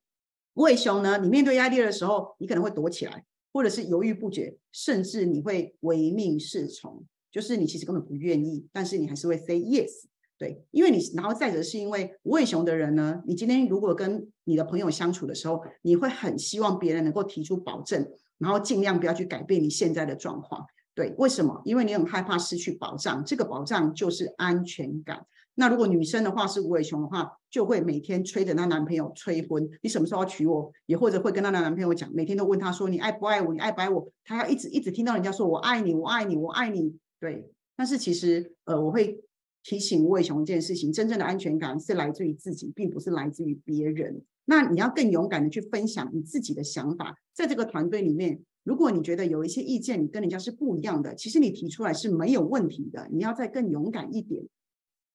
[0.54, 3.24] 无尾熊呢，你面对压力的时候，你可能会躲起来，
[3.54, 10.06] 或者是犹豫不决，甚至你会唯命是从，就是你其实根本不愿意，但是你还是会 say yes。
[10.38, 18.06] 对，因为你，然后再者是因为无尾熊的人呢，你今天如果跟你的朋友相处的时候，你会很希望别人能够提出保证，
[18.38, 20.66] 然后尽量不要去改变你现在的状况。
[20.94, 21.62] 对，为什么？
[21.64, 25.26] 因为你很害怕失去保障，这个保障就是安全感。
[25.54, 30.70] 那如果女生的话是无尾熊的话，就会每天催着她男朋友催婚，你什么时候要娶我？
[30.86, 33.54] 也或者会跟她的男朋友讲，每天都问他说你爱不爱我？
[33.54, 34.06] 你爱不爱我？
[34.26, 36.98] 她要一直一直听到人家说我爱你，我爱你，我爱你。
[37.22, 39.18] 对，但是其实呃，我会。
[39.66, 44.22] 提醒无尾熊一件事情：真正的安全感是来自于自己，并不是来自于别人。
[44.45, 47.18] 那你要更勇敢的去分享你自己的想法。
[47.34, 53.09] 在这个团队里面，如果你觉得有一些意见你跟人家是不一样的，其实你提出来是没有问题的。
[53.11, 54.47] 你要再更勇敢一点。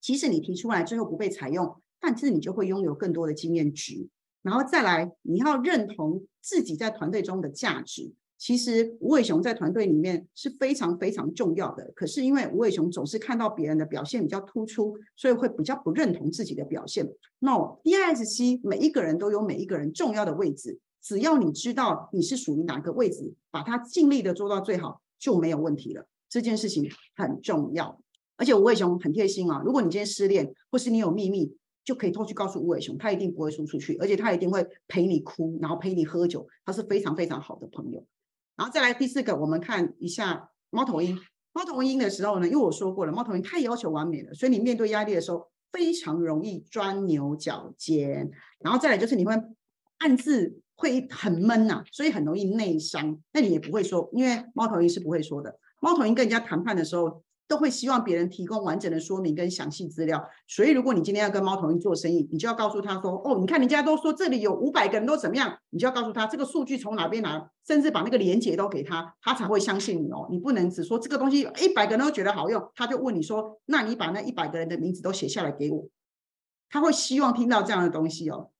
[0.00, 4.08] 即使你提出来最后不被采用，但是你就会拥有更多的经验值。
[4.42, 8.12] 然后再来，你要认同自己在团队中的价值。
[8.40, 17.06] 其实吴伟雄在团队里面是非常非常重要的，可是因为吴伟雄总是看到别人的表现比较突出，所以会比较不认同自己的表现。
[17.40, 26.06] No，DISC 每一个人都有每一个人重要的位置，只要你知道你是属于哪个位置，把它尽力的做到最好就没有问题了。
[26.30, 28.00] 这件事情很重要，
[28.38, 29.60] 而且吴伟雄很贴心啊。
[29.62, 38.02] 如果你今天失恋，或是你有秘密，就可以偷去告诉吴伟雄，他一定不会说出去，而且他一定会陪你哭，然后陪你喝酒，他是非常非常好的朋友。
[38.60, 41.18] 然后再来第四个，我们看一下猫头鹰。
[41.54, 48.30] 猫头鹰的时候呢，因为我说过了，猫头鹰太要求完美了，所以你面对压力的时候非常容易钻牛角尖。
[48.58, 49.32] 然后再来就是你会
[49.96, 53.18] 暗自会很闷呐，所以很容易内伤。
[53.32, 55.58] 那你也不会说，因为猫头鹰是不会说的。
[55.80, 57.22] 猫头鹰跟人家谈判的时候。
[57.50, 70.28] 都会希望别人提供完整的说明跟详细资料，所以如果你今天要跟猫头鹰做生意，你就要告诉他说：“哦，你看人家都说这里有五百个人都怎么样，你就要告诉他这个数据从哪边来，甚至把那个连接都给他，他才会相信你哦。
[70.30, 75.88] 你不能只说这个东西一百个人都觉得好用，他就问你说：那你把那一百个人的名字都写下来给我，
[76.68, 78.52] 他会希望听到这样的东西哦。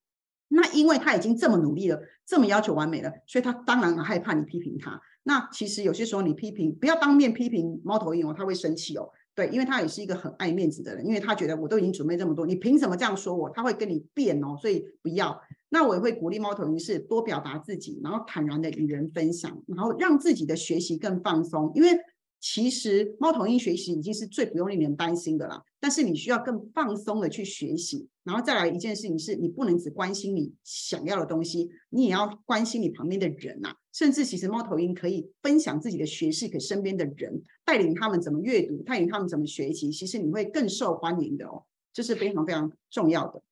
[0.48, 9.08] 那因为他已经这么努力了，这么要求完美了，所以他当然害怕你批评他。”那其实有些时候你批评不要当面批评猫头鹰哦，他会生气哦。
[9.34, 13.48] 对，因为他也是一个很爱面子的人，因为他觉得我都已经准备这么多，你凭什么这样说我？
[13.50, 15.40] 他会跟你辩哦，所以不要。
[15.68, 21.98] 那我也会鼓励猫头鹰是多表达自己，然后坦然的与人分享，然后让自己的学习更放松，因为。
[22.42, 33.74] 其实猫头鹰学习已经是最不用令人担心的了，但是你需要更放松的去学习，然后再来一件事情是，你不能只关心你想要的东西，你也要关心你旁边的人呐。
[33.92, 43.42] 甚至其实猫头鹰可以分享自己的学识给身边的人，带领他们怎么阅读，带领他们怎么学习，其实你会更受欢迎的哦，这是非常非常重要的。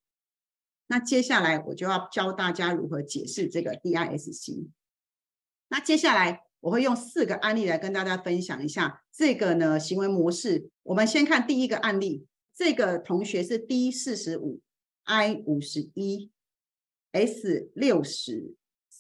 [0.87, 4.67] 那接下来我就要教大家如何解释这个 DISC。
[5.69, 6.45] 那接下来。
[6.61, 10.69] 我会用四个案例来跟大家分享一下这个呢行为模式。
[10.83, 14.61] 我们先看第一个案例，这个同学是 D 四十五
[15.05, 16.33] ，I 五十一
[17.13, 18.57] ，S 六十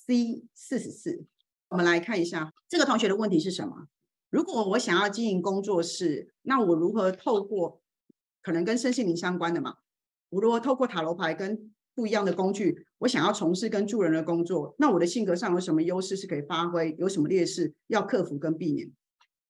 [0.08, 1.26] ，C 四十四。
[1.68, 3.88] 我们来看一下这个同学的问题是什么？
[4.30, 7.82] 如果我想要经营工作室，那我如何透过
[8.42, 9.76] 可能跟身心灵相关的嘛？
[10.30, 18.90] 我如何透过塔罗牌跟不一样的工具，我想要从事跟助人的工作，那我的性格上有什么优势是可以发挥，有什么劣势要克服跟避免？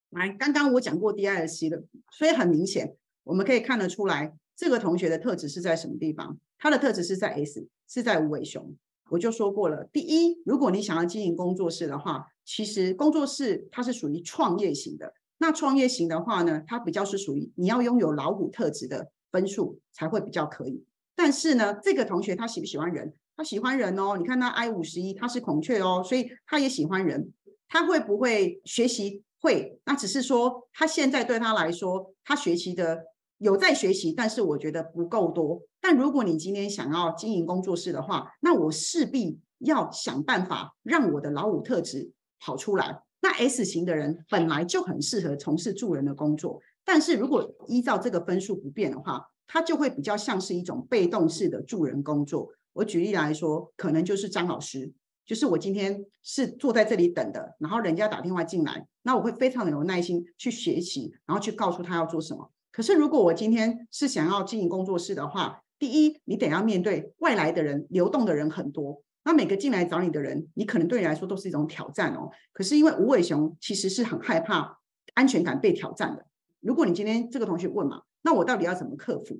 [0.09, 6.37] 来，刚刚我讲过 D、I、C 的，所以很明显，我们可以看得出来，这个同学的特质是在什么地方？
[6.57, 8.75] 他的特质是在 S，是在无尾熊。
[9.09, 15.13] 我就说过了，第一，如果你想要经营工作室的话，其实工作室它是属于创业型的。
[15.37, 20.83] 那创业型的话呢，它比较是属于你要拥有老虎特质的分数才会比较可以。
[21.15, 23.13] 但是呢，这个同学他喜不喜欢人？
[23.35, 24.17] 他喜欢人哦。
[24.17, 27.31] 你看他 I 五十一，他是孔雀哦，所以他也喜欢人。
[27.67, 29.23] 他会不会学习？
[29.39, 29.79] 会。
[29.85, 33.05] 那只是说他现在对他来说，他学习的
[33.37, 35.61] 有在学习，但是我觉得不够多。
[35.81, 43.01] 但如果你今天想要经营工作室的话，那我势必要想办法让我的老五特质跑出来。
[43.21, 52.49] 那 S 型的人本来就很适合从事助人的工作，但是如果依照这个分数不变的话，他就会比较像是一种被动式的助人工作。
[52.73, 54.93] 我举例来说，可能就是张老师，
[55.25, 62.51] 就是我今天是坐在这里等的，然后人家打电话进来，那我会非常的有耐心去学习，然后去告诉他要做什么。
[62.71, 69.01] 可是如果我今天是想要经营工作室的话，第一，你得要面对外来的人，流动的人很多。
[69.23, 72.29] 那每个进来找你的人，你可能对你来说都是一种挑战哦。
[72.51, 74.77] 可是因为无尾熊其实是很害怕
[75.13, 76.25] 安全感被挑战的。
[76.59, 79.35] 如果你今天这个同学问嘛，那我到底要怎么克服？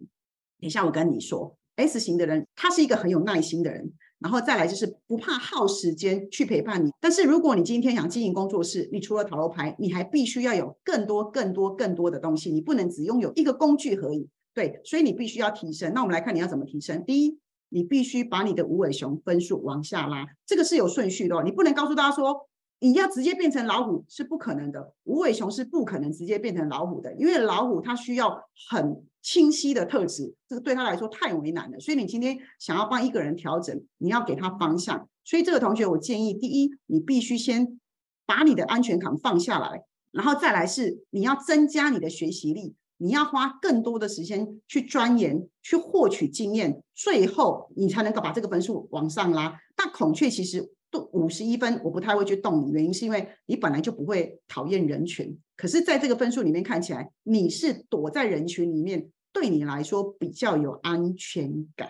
[0.62, 6.92] 等一下我跟你说，S 型的人他是一个很有耐心的人，然后再来就是不怕耗时间去陪伴你。
[7.02, 14.30] 但是如果你今天想经营工作室，你除了塔罗牌，你还必须要有更多、更多、更多的东西，你不能只拥有一个工具而已。
[14.60, 15.94] 对，所以你必须要提升。
[15.94, 17.02] 那我们来看你要怎么提升。
[17.06, 17.40] 第一，
[17.70, 21.38] 你必须把你的无尾熊分数往下拉，这个是有顺序的。
[21.38, 22.50] 哦你不能告诉大家说
[22.82, 28.38] 你要直接变成老虎是不可能的，无尾熊是不可能直接变成老虎的，因为老虎它需要
[28.70, 31.80] 很清晰的特质，这个对他来说太为难了。
[31.80, 35.08] 所以你今天想要帮一个人调整，你要给他方向。
[35.24, 37.80] 所以这个同学，我建议第一，你必须先
[38.26, 42.76] 把你的安全感放下来，然后再来是你要增加你的学习力。
[43.02, 49.60] 你要花更多的时间去钻研、去获取经验，最后你才能够把这个分数往上拉。
[49.76, 55.36] 但孔雀其实都五十一分，我不太会去动你，原因是因为你本来就不会讨厌人群。
[55.58, 61.90] 可是，在这个分数里面看起来，你是躲在人群里面，对你来说比较有安全感，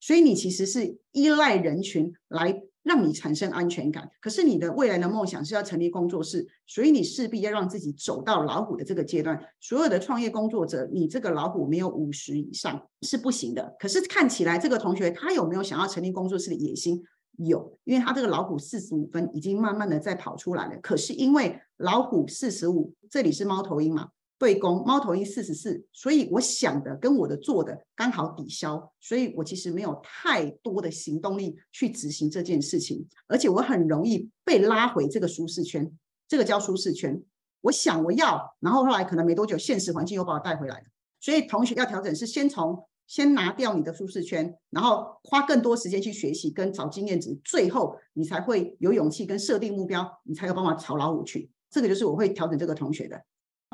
[0.00, 2.62] 所以你其实是依赖人群来。
[2.88, 9.38] 让你产生安全感，可是你的未来的梦想是要成立工作室，所以你势必要让自己走到老虎的这个阶段。
[9.60, 13.76] 所有的创业工作者，你这个老虎没有五十以上是不行的。
[13.78, 17.04] 可是看起来这个同学他有没有想要成立工作室的野心？
[17.36, 20.80] 有，因为他这个老虎四十五分已经慢慢的在跑出来了。
[20.82, 24.08] 可是因为老虎四十五，这里是猫头鹰嘛？
[24.38, 35.90] 对宫猫头鹰四十四，所以我想的跟我的做的刚好抵消，所以我其实没有太多的行动力去执行这件事情，而且我很容易被拉回这个舒适圈，
[36.28, 37.20] 这个叫舒适圈。
[37.62, 40.84] 我想我要，然后后来可能没多久，现实环境又把我带回来了。
[41.20, 51.50] 所以同学要调整是先从先拿掉你的舒适圈，然后花更多时间去学习跟找经验值，最后你才会有勇气跟设定目标，你才有办法朝老五去。
[51.68, 53.20] 这个就是我会调整这个同学的。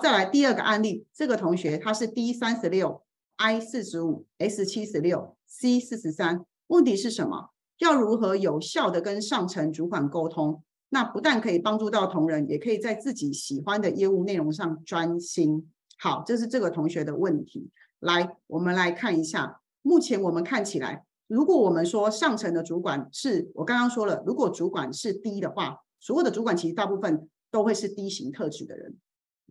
[0.02, 3.02] 再来第二个案例，这个同学他是 D 三十六
[3.36, 6.44] ，I 四十五，S 七十六，C 四十三。
[6.66, 7.50] 问题是什么？
[7.78, 10.62] 要如何有效的跟上层主管沟通？
[10.88, 15.70] 那不但可以帮助到同仁，也可以在自己喜欢的业务内容上专心。
[15.98, 17.70] 好，这是这个同学的问题。
[18.00, 19.60] 来，我们来看一下。
[19.82, 28.96] 目前我们看起来，如果我们说上层的主管是我刚刚说了，如果主管是 D 的话，所有的主管其实大部分都会是 D 型特质的人。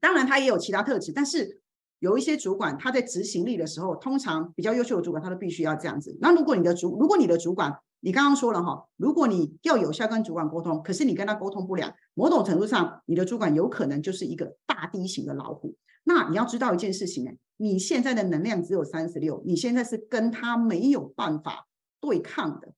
[0.04, 1.62] 当然，他也有其他特质，但是
[2.00, 6.18] 有一些主管他在执行力的时候，通常比较优秀的主管，他都必须要这样子。
[6.20, 15.78] 那如果你的主，如果你的主管，你刚刚说了哈，如果你要有效跟主管沟通，可是你跟他沟通不良，某种程度上，你的主管有可能就是一个大 D 型的老虎。
[16.04, 21.70] 那你要知道一件事情呢，你现在的能量只有三十六，你现在是跟他没有办法
[22.02, 22.74] 对抗的。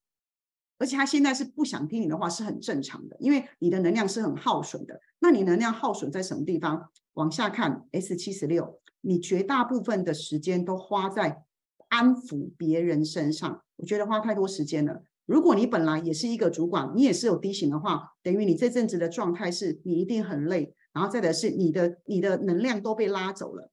[0.77, 5.01] 而且他现在是不想听你的话，是很正常的，因为你的能量是很耗损的。
[5.17, 6.91] 那你能量耗损在什么地方？
[7.15, 11.43] 往下看，S 七十六，你绝大部分的时间都花在
[11.89, 15.01] 安抚别人身上，我觉得花太多时间了。
[15.25, 23.71] 如果你本来也是一个主管，你也是有低型的话，等于你这阵子的状态是你一定很累，然后再的是你的你的能量都被拉走了，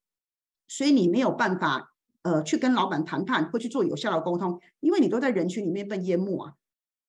[0.69, 6.55] 所以你没有办法呃去跟老板谈判或去做有效的沟通，因为你都在人群里面被淹没啊。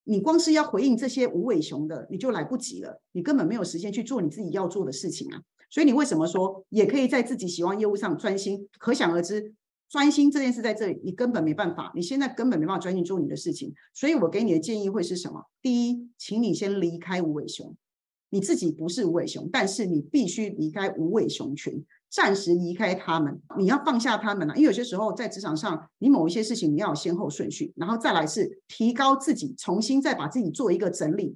[0.05, 5.41] 你光是要回应这些无尾熊的，你就来不及了，你根本没有时间去做你自己要做的事情啊。
[5.74, 8.69] 所以你为什么说也可以在自己喜欢业务上专心？
[8.78, 9.55] 可想而知，
[9.89, 13.74] 专心这件事在这里，你根本没办法，你现在根本没办法专心做你的事情。
[13.91, 15.45] 所以我给你的建议会是什么？
[15.63, 17.76] 第一，请你先离开无尾熊，
[18.30, 21.84] 你自己不是无尾熊，但是你必须离开无尾熊群。
[22.07, 31.36] 暂时离开他们，你要放下他们了，因为有些时候在职场上，你某一些事情你要有先后顺序，然后再来是提高自己，重新再把自己做一个整理，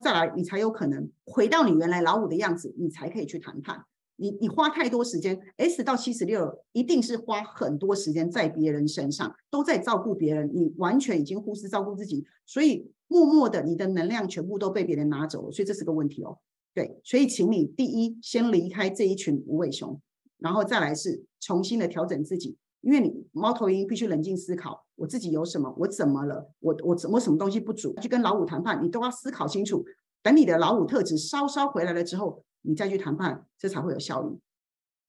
[0.00, 3.84] 再来你才有可能回到你原来老五的样子，你才可以去谈判。
[4.16, 16.38] 你你花太多时间，S 到七十六一定是花很多时间在别人身上，都在照顾别人，你完全已经忽视照顾自己，所以默默的你的能量全部都被别人拿走了，所以这是个问题哦。
[16.74, 20.00] 对，所以请你第一先离开这一群无尾熊。
[20.38, 29.82] 然后再来是重新的调整自己，因为你猫头鹰必须冷静思考，我自己有什么，我怎么了，我我我什么东西不足，去跟老五谈判，你都要思考清楚。
[30.22, 34.38] 等你的老五特质稍稍回来了之后，你再去谈判，这才会有效率。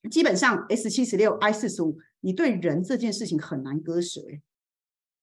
[0.09, 4.21] 基本上 S 七十六 I 四十五，你对人这件事情很难割舍，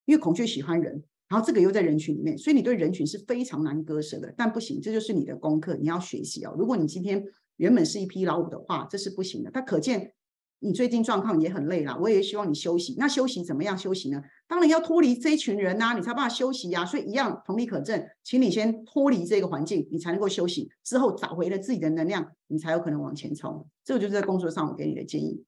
[0.05, 4.31] 因为孔雀喜欢人，然后这个又在人群里面，所以你对人群是非常难割舍的。
[4.37, 6.55] 但不行，这就是你的功课，你要学习哦。
[6.55, 7.25] 如果你今天
[7.57, 9.49] 原本是一批老五的话，这是不行的。
[9.49, 10.13] 它可见
[10.61, 12.93] 你最近状况也很累了，我也希望你休息。
[12.97, 14.21] 那休息怎么样休息呢？
[14.45, 16.85] 当然要脱离这一群人呐，你才办法休息呀。
[16.85, 20.69] 所以一样同理可证，请你先脱离这个环境，你才能够休息。
[20.83, 23.69] 之后找回了自己的能量，你才有可能往前冲。
[23.85, 25.45] 这个就是在工作上我给你的建议。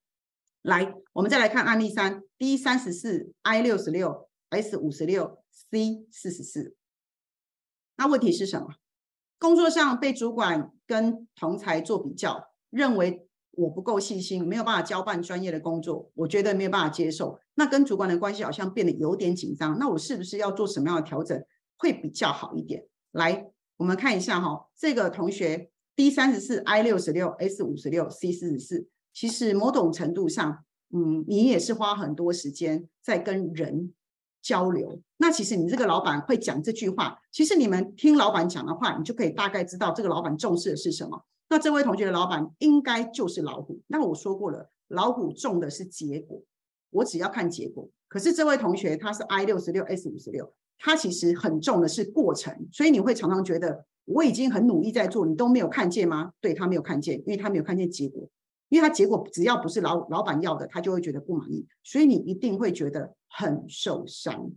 [0.62, 6.76] 来，我们再来看案例三：D 三十四，I 六十六，S 五十六，C 四十四。
[7.98, 8.68] 那问题是什么？
[9.38, 13.28] 工作上被主管跟同才做比较，认为。
[13.52, 17.38] 我不够细心，没有办法交办专业的工作，我觉得没有办法接受。
[17.56, 19.78] 那跟主管的关系好像变得有点紧张。
[19.78, 21.40] 那我是不是要做什么样的调整
[21.78, 22.86] 会比较好一点？
[23.12, 28.88] 来，我们看一下哈，这个同学 D 三十四，I 六十六，S 五十六，C 四十四。
[29.14, 33.94] 其实某种程度上，嗯，你也是花很多时间在跟人
[34.42, 35.02] 交流。
[35.18, 41.26] 那其实你这个老板会讲这句话，其实你们听老板讲的话，你就可以大概知道这个老板重视的是什么。
[41.52, 43.82] 那这位同学的老板应该就是老虎。
[43.88, 46.42] 那我说过了，老虎重的是结果，
[46.92, 47.90] 我只要看结果。
[48.08, 52.70] 可是这位同学他是 I 六十六 S 五十六，他其实很重的是过程。
[52.72, 56.32] 所以你会常常觉得我已经很努力在做，你都没有看见吗？
[56.40, 58.30] 对他没有看见，因为他没有看见结果。
[58.70, 61.68] 因为他结果只要不是老老板要的，他就会觉得不满意。
[61.84, 64.50] 所以你一定会觉得很受伤。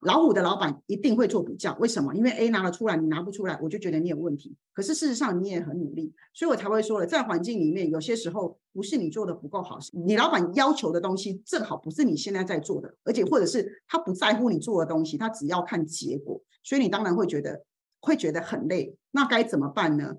[0.00, 2.14] 老虎的老板一定会做比较，为什么？
[2.14, 4.56] 因为 A 拿了出来，你拿不出来，我就觉得你有问题。
[4.72, 17.62] 可是事实上你也很努力，所以我才会说了，在环境里面，有些时候不是你做的不够好，你老板要求的东西正好不是你现在在做的，而且或者是他不在乎你做的东西，他只要看结果，所以你当然会觉得
[18.00, 18.96] 会觉得很累。
[19.10, 20.16] 那该怎么办呢？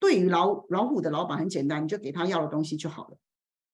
[0.00, 3.18] 对于老老虎的老板很简单，你就给他要的东西就好了。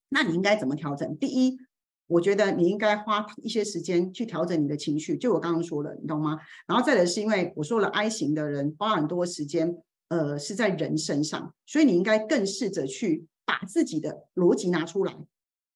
[0.09, 1.17] 那你应该怎么调整？
[1.17, 1.59] 第一。
[2.07, 6.39] 我觉得你应该花一些时间去调整你的情绪，就我刚刚说的，你懂吗？
[6.67, 9.75] 然后再来是因为我说了，I 型的人花很多时间，
[10.09, 15.17] 呃，是在人身上，所以你应该更试着去把自己的逻辑拿出来。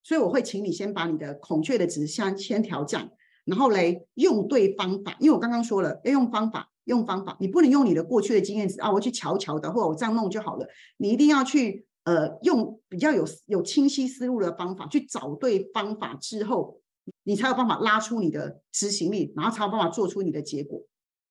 [0.03, 3.11] 所以我会请你先把你的孔雀的值先先调降，
[3.47, 10.67] 然后嘞用对方法，因为我刚刚说了要用方法，用方法，你不能用你的过去的经验值啊，我去瞧瞧的，或者我这样弄就好了，
[10.99, 11.88] 你一定要去。
[12.09, 16.81] 呃，用比较有有清晰思路的方法去找对方法之后，
[17.25, 20.83] 你才有办法拉出你的执行力，然后才有办法做出你的结果。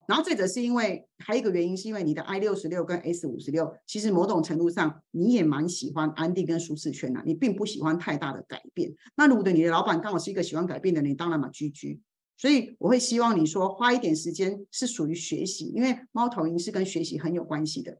[0.07, 8.93] 然后这者是因为还有一个原因，是因为你的 I 六十六跟 S 五十六，其实某种程度上你也蛮喜欢安定跟舒适圈的，你并不喜欢太大的改变。
[9.15, 11.99] 那如果你的老板刚好是一个喜欢改变的人，你当然嘛居居。
[12.37, 17.97] 所以我会希望你说花一点时间是属于学习，因为猫头鹰是跟学习很有关系的。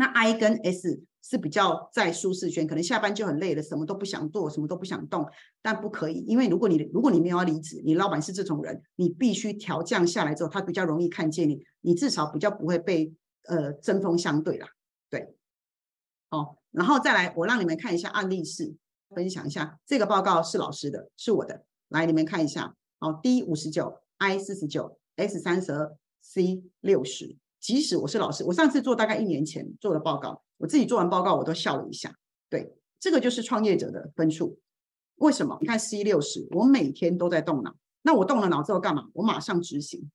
[0.00, 5.28] 那 I 跟 S 是比较在舒适圈，可能下班就很累了，什么都不想做，什么都不想动。
[5.60, 13.14] 但不可以，因为如果你如果你没有要离职，你老板是这种人，你必须调降下来之后，他比较容易看见你，你至少比较不会被
[13.46, 14.68] 呃针锋相对啦。
[15.10, 15.34] 对，
[16.30, 18.74] 哦，然后再来，我让你们看一下案例式，
[19.10, 22.74] 分享一下这个报告是老师的，是我的，来你们看一下。
[22.98, 27.36] 好，D 五十九，I 四十九，S 三十二，C 六十。
[27.60, 32.14] 即使我是老师，我上次做大概一年前做的报告，我自己做完报告我都笑了一下。
[32.48, 34.58] 对，这个就是创业者的分数。
[35.16, 35.58] 为什么？
[35.60, 37.76] 你看 C 六十，我每天都在动脑。
[38.02, 39.04] 那我动了脑之后干嘛？
[39.12, 40.10] 我马上执行。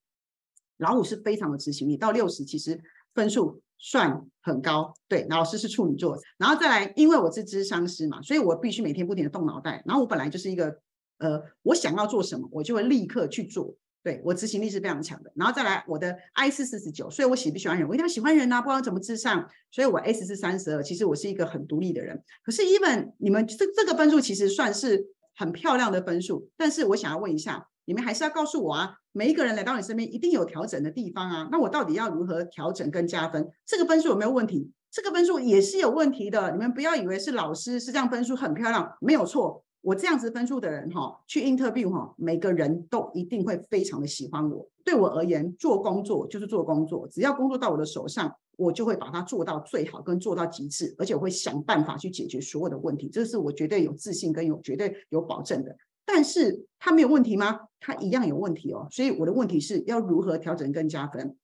[0.77, 2.81] 老五是非常的执行力，到六十其实
[3.13, 4.93] 分数算很高。
[5.07, 9.83] 对，老师是处女座，然后再来，因为我是智商师嘛，所以我必须每天不停的动脑袋。
[9.85, 10.79] 然后我本来就是一个
[11.19, 13.75] 呃，我想要做什么，我就会立刻去做。
[14.06, 22.24] 对我执行力是非常强的，然后再来我的 I 是四十九，所以我喜不喜欢人，我一定要喜欢人呐，不知道怎么至上，所以我 S 是三十二，其实我是一个很独立的人。
[22.43, 33.49] 可是 even 你们这这个分数其实算是很漂亮的分数，但是我想要问一下，你们还是要告诉我啊，每一个人来到你身边一定有调整的地方啊，那我到底要如何调整跟加分？
[33.66, 34.72] 这个分数有没有问题？
[34.91, 39.64] 这个分数也是有问题的，你们不要以为是老师是这样分数很漂亮，没有错。
[39.86, 44.67] 我这样子分数的人哈，去 interview 哈，每个人都一定会非常的喜欢我。
[44.83, 53.07] 对我而言，做工作就是做工作，只要工作到我的手上，我就会把它做到最好，跟做到极致，而且我会想办法去解决所有的问题。
[53.09, 55.77] 这是我绝对有自信跟有绝对有保证的。
[56.03, 57.59] 但是他没有问题吗？
[57.79, 58.88] 他一样有问题哦。
[58.89, 61.38] 所以我的问题是要如何调整跟加分？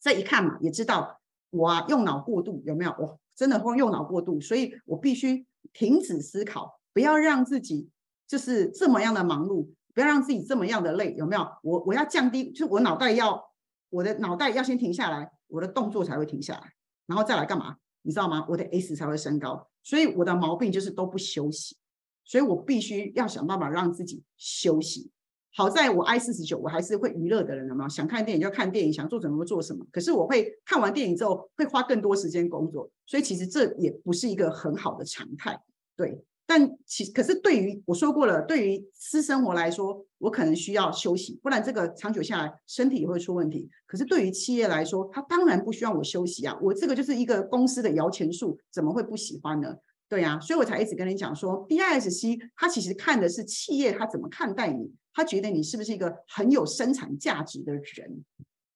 [0.00, 1.18] 这一看嘛，也知道
[1.50, 2.94] 我啊用脑过度有没有？
[3.00, 6.79] 我真的会用脑过度，所以我必须停止思考。
[7.00, 7.88] 不要让自己
[8.28, 11.48] 就是这么样的忙碌，不要让自己这么样的累，有没有？
[11.62, 13.42] 我我要降低，就我脑袋要
[13.88, 16.74] 我的脑袋要先停下来，我的动作才会停下来，
[17.06, 17.76] 然后再来干嘛？
[18.02, 18.44] 你知道吗？
[18.50, 19.66] 我的 S 才会升高。
[19.82, 21.74] 所以我的毛病就是都不休息，
[22.22, 25.10] 所以我必须要想办法让自己休息。
[25.54, 27.88] 好在我 I 四十九，我还是会娱乐的人，有没有？
[27.88, 29.86] 想看电影就看电影，想做什么就做什么。
[29.90, 35.58] 可是我会看完电影之后会花更多时间工作，所以其实这也不是一个很好的常态，
[35.96, 36.22] 对。
[36.50, 43.70] 但其可是对于我说过了，对于私生活来说，我可能需要休息，不然这个长久下来身体也会出问题。
[43.86, 49.76] 可是对于企业来说，他当然不需要我休息啊，我这个就是一个公司的摇钱树，怎么会不喜欢呢？
[50.08, 58.24] 对呀，所以我才一直跟你讲说，DISC 它其实看的是企业他怎么看待你，他觉得你是不是一个很有生产价值的人。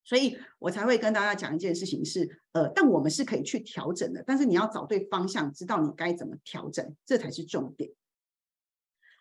[0.05, 7.90] 所以我才会跟大家讲一件事情是，呃，但我们是可以去调整的，但是你要找对方向，知道你该怎么调整，这才是重点。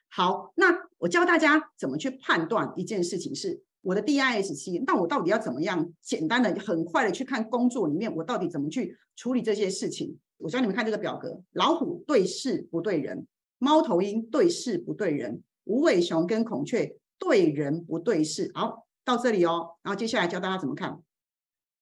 [0.09, 10.17] 好，那我教大家怎么去判断一件事情是我的 DISC，那我到底要怎么样简单的、很快的去看工作里面我到底怎么去处理这些事情？
[10.38, 13.25] 我教你们看这个表格：老虎对事不对人，
[13.57, 18.51] 猫头鹰对事不对人，无尾熊跟孔雀对人不对事。
[18.53, 18.86] 好。
[19.05, 21.01] 到这里哦，然后接下来教大家怎么看，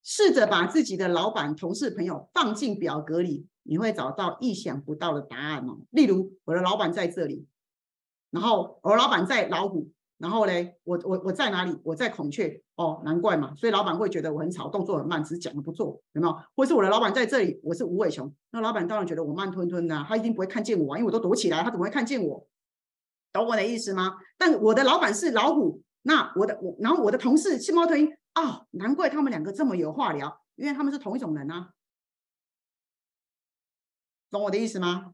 [0.04, 5.80] 试着把自己的老板、同事、朋友放进表格里，你会找到意想不到的答案哦。
[5.92, 7.46] 例如，我的老板在这里，
[8.32, 11.80] 然后我老板在老虎，然后嘞，我我我在哪里？
[11.84, 16.36] 我在孔雀哦，难怪嘛，所以老板会觉得我很吵，动作很慢，只是讲的不做，有没有？
[16.56, 22.48] 或是我的老板在这里，我是无尾熊，那老板当然觉得我慢吞吞的，他一定不会看见我啊，因为我都躲起来，他怎么会看见我？
[23.32, 24.18] 懂我的意思吗？
[24.38, 25.84] 但我的老板是老虎。
[26.04, 31.72] 那我的我，然后我的同事是猫头鹰哦，难怪他们两个这么有话聊，因为他们是同一种人啊，
[34.30, 35.14] 懂我的意思吗？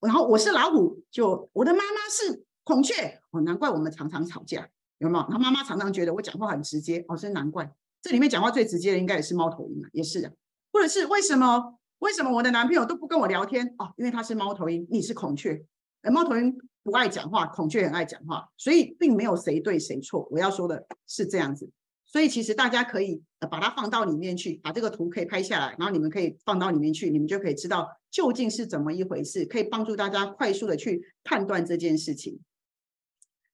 [0.00, 4.68] 然后我是老虎，就我的妈妈是孔雀哦，难怪我们常常吵架，
[4.98, 5.26] 有没有？
[5.30, 7.74] 他妈妈常常觉得我讲话很直接哦，真难怪。
[8.02, 10.32] 这里面讲话最直接的应该也是猫头鹰啊，也是的，
[10.72, 11.78] 或者是为什么？
[11.98, 13.92] 为什么我的男朋友都不跟我聊天哦？
[13.98, 15.64] 因为他是猫头鹰，你是孔雀，
[16.02, 16.56] 而猫头鹰。
[16.82, 20.26] 不爱讲话，孔雀很爱讲话，所以并没有谁对谁错。
[20.30, 21.70] 我要说的是这样子，
[22.06, 32.40] 所以其实大家可以把它放到里面去，把这个图可以拍下来，然后你们可以放到里面去，你们就可以知道究竟是怎么一回事，可以帮助大家快速的去判断这件事情。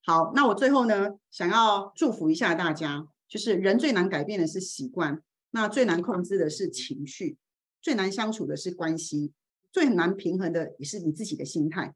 [0.05, 5.20] 好，那我最后呢，想要祝福一下大家，就是人最难改变的是习惯，
[5.51, 7.37] 那最难控制的是情绪，
[7.83, 9.33] 最难相处的是关系，
[9.72, 11.93] 最难平衡的也是你自己的心态。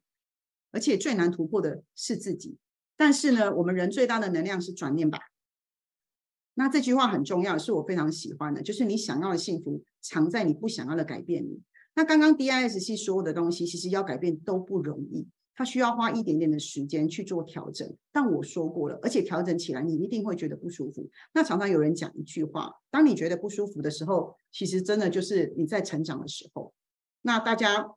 [0.72, 2.56] 而且最难突破的是自己，
[2.96, 5.18] 但是呢，我们人最大的能量是转念吧。
[6.54, 11.62] 那这句话很重要，是我非常喜欢的，就是你想要的幸福藏在你不想要的改变里。
[11.94, 17.96] 那刚刚 DISC 所有的东西，其实要改变都不容易，它需要花一点点的时间去做调整。
[18.12, 21.08] 但我说过了，而且调整起来你一定会觉得不舒服。
[21.32, 26.72] 那常常有人讲一句话，当你觉得不舒服的时候，其实真的就是你在成长的时候。
[27.22, 27.90] 那大家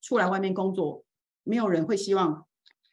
[0.00, 1.04] 出来外面工作。
[1.48, 2.44] 没有人会希望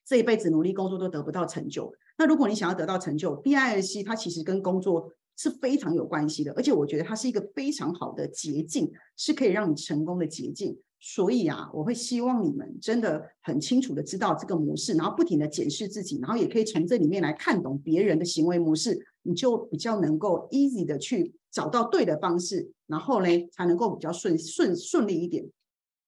[0.06, 1.94] 这一辈子努力工作都得不到成就。
[2.18, 10.80] 那如果你想要得到成就，B I S C 它其实跟工作是非常有关系的，而且我觉得它是一个非常好的捷径，是可以让你成功的捷径。
[11.02, 25.46] 所以啊，我会希望你们真的很清楚的知道这个模式，然后不停的检视自己，然后也可以从这里面来看懂别人的行为模式，你就比较能够 easy 的去找到对的方式，然后呢才能够比较顺顺顺利一点。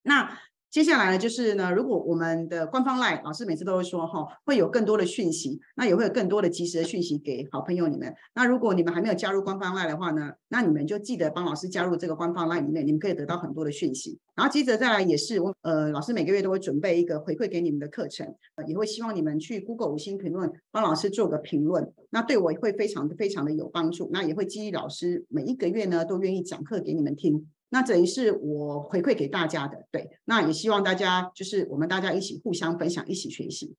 [0.04, 0.39] 那。
[0.70, 8.13] 接下来呢，就是呢，如果我们的官方 line 老师每次都会说哈，会有更多的讯息，那也会有更多的及时的讯息给好朋友你们。
[8.36, 14.20] 那如果你们还没有加入官方 line 的话呢，那你们就记得帮老师加入这个官方 line 里面，你们可以得到很多的讯息。
[14.36, 18.28] 然后接着再来也是我呃，老师每个月都会准备一个回馈给你们的课程，
[18.68, 24.09] 也会希望你们去 Google 五星评论，帮老师做个评论，那对我会非常非常的有帮助。
[24.11, 27.47] 那也会激励老师每一个月呢都愿意讲课给你们听。
[27.70, 33.76] 那等于是我回馈给大家的，对，那也希望大家就是我们大家一起互相分享，一起学习。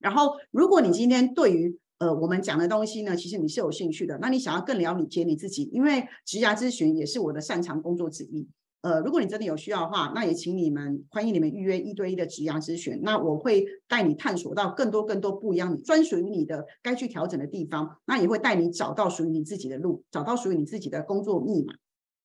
[0.00, 8.48] 然后，如果你今天对于呃我们讲的东西呢，其实你是有兴趣的，那你想要更了解你自己，因为职涯咨询也是我的擅长工作之一。
[8.80, 21.74] 呃，如果你真的有需要的话，那也请你们欢迎你们预约一对一的职涯咨询，那我会带你探索到更多更多不一样、专属于你的该去调整的地方，那也会带你找到属于你自己的路，找到属于你自己的工作密码。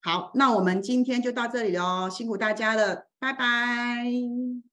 [0.00, 4.67] 好，那我们今天就到这里喽，辛苦大家了，拜拜。